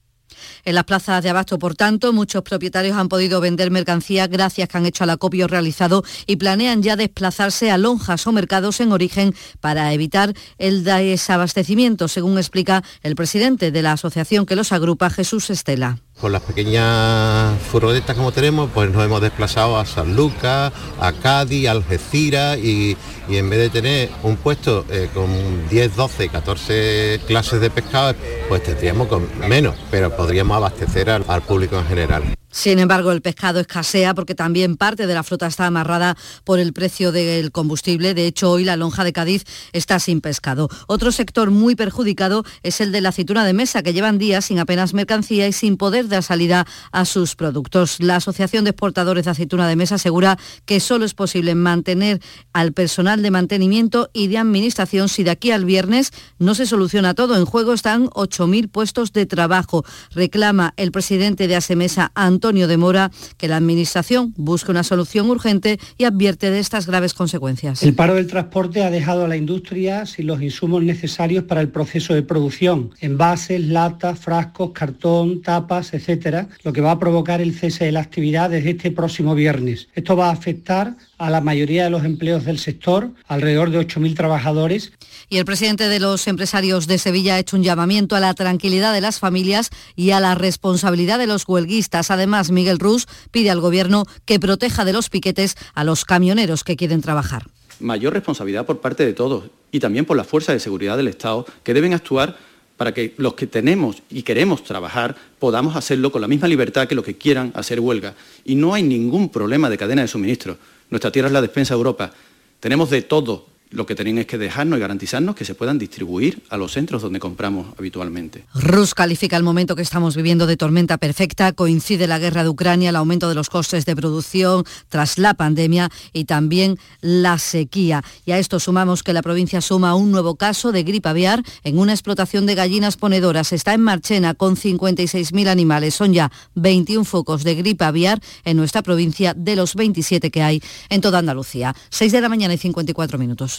[0.70, 4.78] En las plazas de abasto, por tanto, muchos propietarios han podido vender mercancía gracias que
[4.78, 9.34] han hecho al acopio realizado y planean ya desplazarse a lonjas o mercados en origen
[9.62, 15.50] para evitar el desabastecimiento, según explica el presidente de la asociación que los agrupa, Jesús
[15.50, 15.98] Estela.
[16.22, 21.68] Con las pequeñas furgonetas como tenemos, pues nos hemos desplazado a San Lucas, a Cádiz,
[21.70, 22.98] a Algeciras y,
[23.30, 25.30] en vez de tener un puesto eh, con
[25.70, 28.16] 10, 12, 14 clases de pescado,
[28.50, 32.24] pues tendríamos con menos, pero podríamos abastecer al público en general.
[32.60, 36.74] Sin embargo, el pescado escasea porque también parte de la flota está amarrada por el
[36.74, 38.14] precio del combustible.
[38.14, 40.68] De hecho, hoy la lonja de Cádiz está sin pescado.
[40.86, 44.60] Otro sector muy perjudicado es el de la aceituna de mesa, que llevan días sin
[44.60, 48.02] apenas mercancía y sin poder dar salida a sus productos.
[48.02, 52.20] La Asociación de Exportadores de Aceituna de Mesa asegura que solo es posible mantener
[52.52, 57.14] al personal de mantenimiento y de administración si de aquí al viernes no se soluciona
[57.14, 57.38] todo.
[57.38, 59.86] En juego están 8.000 puestos de trabajo.
[60.12, 65.80] Reclama el presidente de Asemesa, Antonio de Mora, que la Administración busque una solución urgente
[66.00, 67.84] y advierte de estas graves consecuencias.
[67.84, 71.70] El paro del transporte ha dejado a la industria sin los insumos necesarios para el
[71.70, 77.54] proceso de producción, envases, latas, frascos, cartón, tapas, etcétera, lo que va a provocar el
[77.54, 79.88] cese de la actividad desde este próximo viernes.
[79.94, 84.16] Esto va a afectar a la mayoría de los empleos del sector, alrededor de 8.000
[84.16, 84.94] trabajadores.
[85.30, 88.94] Y el presidente de los empresarios de Sevilla ha hecho un llamamiento a la tranquilidad
[88.94, 92.10] de las familias y a la responsabilidad de los huelguistas.
[92.10, 96.78] Además, Miguel Rus pide al Gobierno que proteja de los piquetes a los camioneros que
[96.78, 97.48] quieren trabajar.
[97.82, 101.46] Mayor responsabilidad por parte de todos y también por las fuerzas de seguridad del Estado
[101.64, 102.38] que deben actuar
[102.78, 106.96] para que los que tenemos y queremos trabajar podamos hacerlo con la misma libertad que
[106.96, 108.16] los que quieran hacer huelga.
[108.46, 110.58] Y no hay ningún problema de cadena de suministro.
[110.90, 112.12] Nuestra tierra es la despensa de Europa.
[112.60, 116.42] Tenemos de todo lo que tienen es que dejarnos y garantizarnos que se puedan distribuir
[116.50, 118.46] a los centros donde compramos habitualmente.
[118.56, 121.52] Rus califica el momento que estamos viviendo de tormenta perfecta.
[121.52, 125.90] Coincide la guerra de Ucrania, el aumento de los costes de producción tras la pandemia
[126.14, 128.04] y también la sequía.
[128.26, 131.78] Y a esto sumamos que la provincia suma un nuevo caso de gripe aviar en
[131.78, 133.54] una explotación de gallinas ponedoras.
[133.54, 135.94] Está en Marchena con 56.000 animales.
[135.94, 140.64] Son ya 21 focos de gripe aviar en nuestra provincia de los 27 que hay
[140.90, 141.76] en toda Andalucía.
[141.90, 143.59] 6 de la mañana y 54 minutos.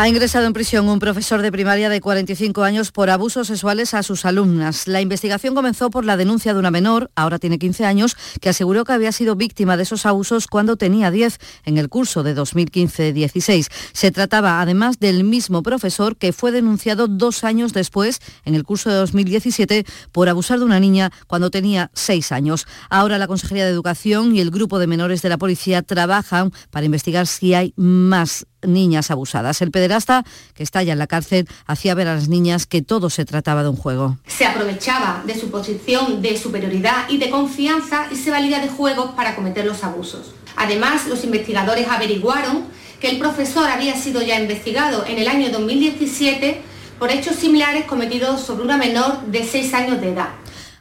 [0.00, 4.02] Ha ingresado en prisión un profesor de primaria de 45 años por abusos sexuales a
[4.02, 4.88] sus alumnas.
[4.88, 8.84] La investigación comenzó por la denuncia de una menor, ahora tiene 15 años, que aseguró
[8.84, 11.36] que había sido víctima de esos abusos cuando tenía 10
[11.66, 13.70] en el curso de 2015-16.
[13.92, 18.88] Se trataba además del mismo profesor que fue denunciado dos años después, en el curso
[18.88, 22.66] de 2017, por abusar de una niña cuando tenía 6 años.
[22.88, 26.86] Ahora la Consejería de Educación y el grupo de menores de la policía trabajan para
[26.86, 29.60] investigar si hay más niñas abusadas.
[29.62, 33.10] El pederasta, que está ya en la cárcel, hacía ver a las niñas que todo
[33.10, 34.18] se trataba de un juego.
[34.26, 39.12] Se aprovechaba de su posición de superioridad y de confianza y se valía de juegos
[39.12, 40.34] para cometer los abusos.
[40.56, 42.64] Además, los investigadores averiguaron
[43.00, 46.60] que el profesor había sido ya investigado en el año 2017
[46.98, 50.28] por hechos similares cometidos sobre una menor de 6 años de edad.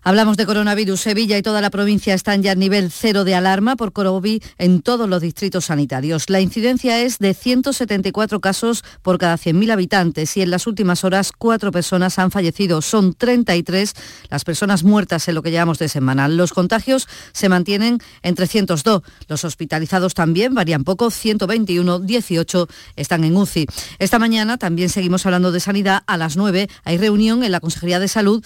[0.04, 1.00] Hablamos de coronavirus.
[1.00, 4.10] Sevilla y toda la provincia están ya a nivel cero de alarma por coronavirus
[4.58, 6.30] en todos los distritos sanitarios.
[6.30, 11.32] La incidencia es de 174 casos por cada 100.000 habitantes y en las últimas horas
[11.38, 12.82] cuatro personas han fallecido.
[12.82, 13.94] Son 33
[14.30, 16.28] las personas muertas en lo que llevamos de semana.
[16.28, 19.02] Los contagios se mantienen en 302.
[19.28, 23.68] Los hospitalizados también varían poco, 121, 18 están en UCI.
[24.00, 26.04] Esta mañana también seguimos hablando de sanidad.
[26.08, 28.44] A las 9 hay reunión en la Consejería de Salud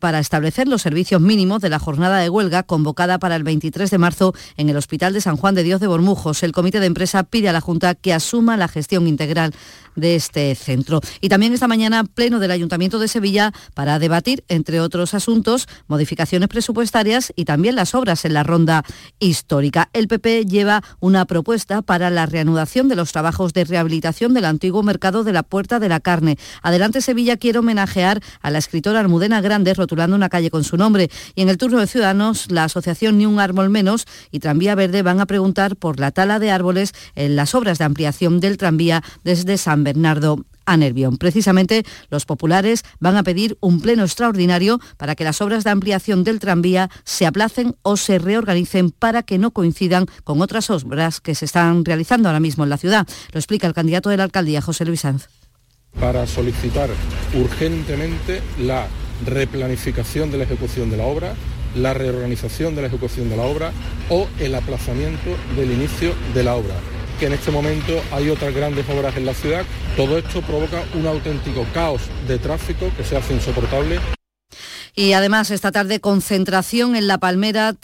[0.00, 3.90] para establecer los servicios servicios mínimos de la jornada de huelga convocada para el 23
[3.90, 6.42] de marzo en el Hospital de San Juan de Dios de Bormujos.
[6.42, 9.52] El comité de empresa pide a la Junta que asuma la gestión integral
[9.96, 11.00] de este centro.
[11.20, 16.48] Y también esta mañana pleno del Ayuntamiento de Sevilla para debatir, entre otros asuntos, modificaciones
[16.48, 18.84] presupuestarias y también las obras en la ronda
[19.18, 19.88] histórica.
[19.92, 24.82] El PP lleva una propuesta para la reanudación de los trabajos de rehabilitación del antiguo
[24.82, 26.38] mercado de la Puerta de la Carne.
[26.62, 31.10] Adelante Sevilla quiere homenajear a la escritora Almudena Grande rotulando una calle con su nombre
[31.34, 35.02] y en el turno de Ciudadanos, la asociación Ni un árbol menos y Tranvía Verde
[35.02, 39.02] van a preguntar por la tala de árboles en las obras de ampliación del tranvía
[39.24, 41.16] desde San Bernardo a Nervión.
[41.16, 46.24] Precisamente los populares van a pedir un pleno extraordinario para que las obras de ampliación
[46.24, 51.36] del tranvía se aplacen o se reorganicen para que no coincidan con otras obras que
[51.36, 53.06] se están realizando ahora mismo en la ciudad.
[53.30, 55.28] Lo explica el candidato de la alcaldía, José Luis Sanz.
[56.00, 56.90] Para solicitar
[57.32, 58.88] urgentemente la
[59.24, 61.34] replanificación de la ejecución de la obra,
[61.76, 63.70] la reorganización de la ejecución de la obra
[64.10, 66.74] o el aplazamiento del inicio de la obra
[67.18, 69.64] que en este momento hay otras grandes obras en la ciudad.
[69.96, 73.98] Todo esto provoca un auténtico caos de tráfico que se hace insoportable
[74.98, 77.74] y además esta tarde concentración en La Palmera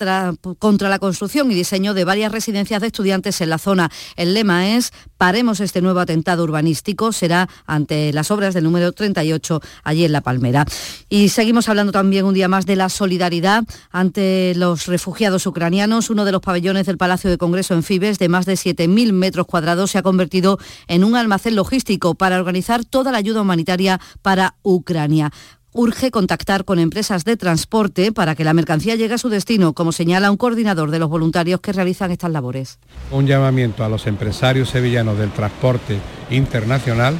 [0.58, 3.90] contra la construcción y diseño de varias residencias de estudiantes en la zona.
[4.16, 7.12] El lema es Paremos este nuevo atentado urbanístico.
[7.12, 10.64] Será ante las obras del número 38 allí en La Palmera.
[11.10, 16.08] Y seguimos hablando también un día más de la solidaridad ante los refugiados ucranianos.
[16.08, 19.46] Uno de los pabellones del Palacio de Congreso en Fibes, de más de 7.000 metros
[19.46, 20.58] cuadrados, se ha convertido
[20.88, 25.30] en un almacén logístico para organizar toda la ayuda humanitaria para Ucrania
[25.72, 29.92] urge contactar con empresas de transporte para que la mercancía llegue a su destino, como
[29.92, 32.78] señala un coordinador de los voluntarios que realizan estas labores.
[33.10, 35.98] Un llamamiento a los empresarios sevillanos del transporte
[36.30, 37.18] internacional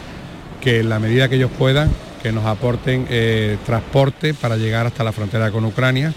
[0.61, 1.91] que en la medida que ellos puedan,
[2.23, 6.15] que nos aporten eh, transporte para llegar hasta la frontera con Ucrania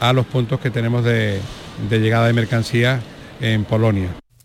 [0.00, 1.40] a los puntos que tenemos de,
[1.88, 3.02] de llegada de mercancías
[3.40, 4.21] en Polonia.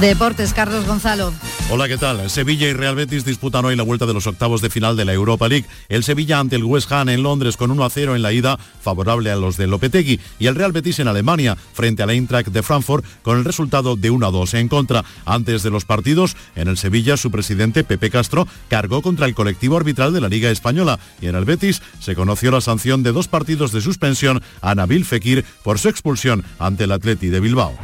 [0.00, 1.32] Deportes, Carlos Gonzalo.
[1.70, 2.30] Hola, ¿qué tal?
[2.30, 5.12] Sevilla y Real Betis disputan hoy la vuelta de los octavos de final de la
[5.12, 5.66] Europa League.
[5.88, 8.58] El Sevilla ante el West Ham en Londres con 1 a 0 en la ida,
[8.80, 12.62] favorable a los de Lopetegui, y el Real Betis en Alemania frente al Eintracht de
[12.62, 15.04] Frankfurt con el resultado de 1 a 2 en contra.
[15.24, 19.76] Antes de los partidos, en el Sevilla su presidente Pepe Castro cargó contra el colectivo
[19.76, 23.28] arbitral de la Liga Española y en el Betis se conoció la sanción de dos
[23.28, 27.76] partidos de suspensión a Nabil Fekir por su expulsión ante el Atleti de Bilbao.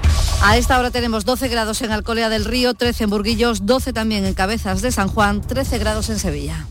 [0.42, 4.26] A esta hora tenemos 12 grados en Alcolea del Río, 13 en Burguillos, 12 también
[4.26, 6.66] en Cabezas de San Juan, 13 grados en Sevilla.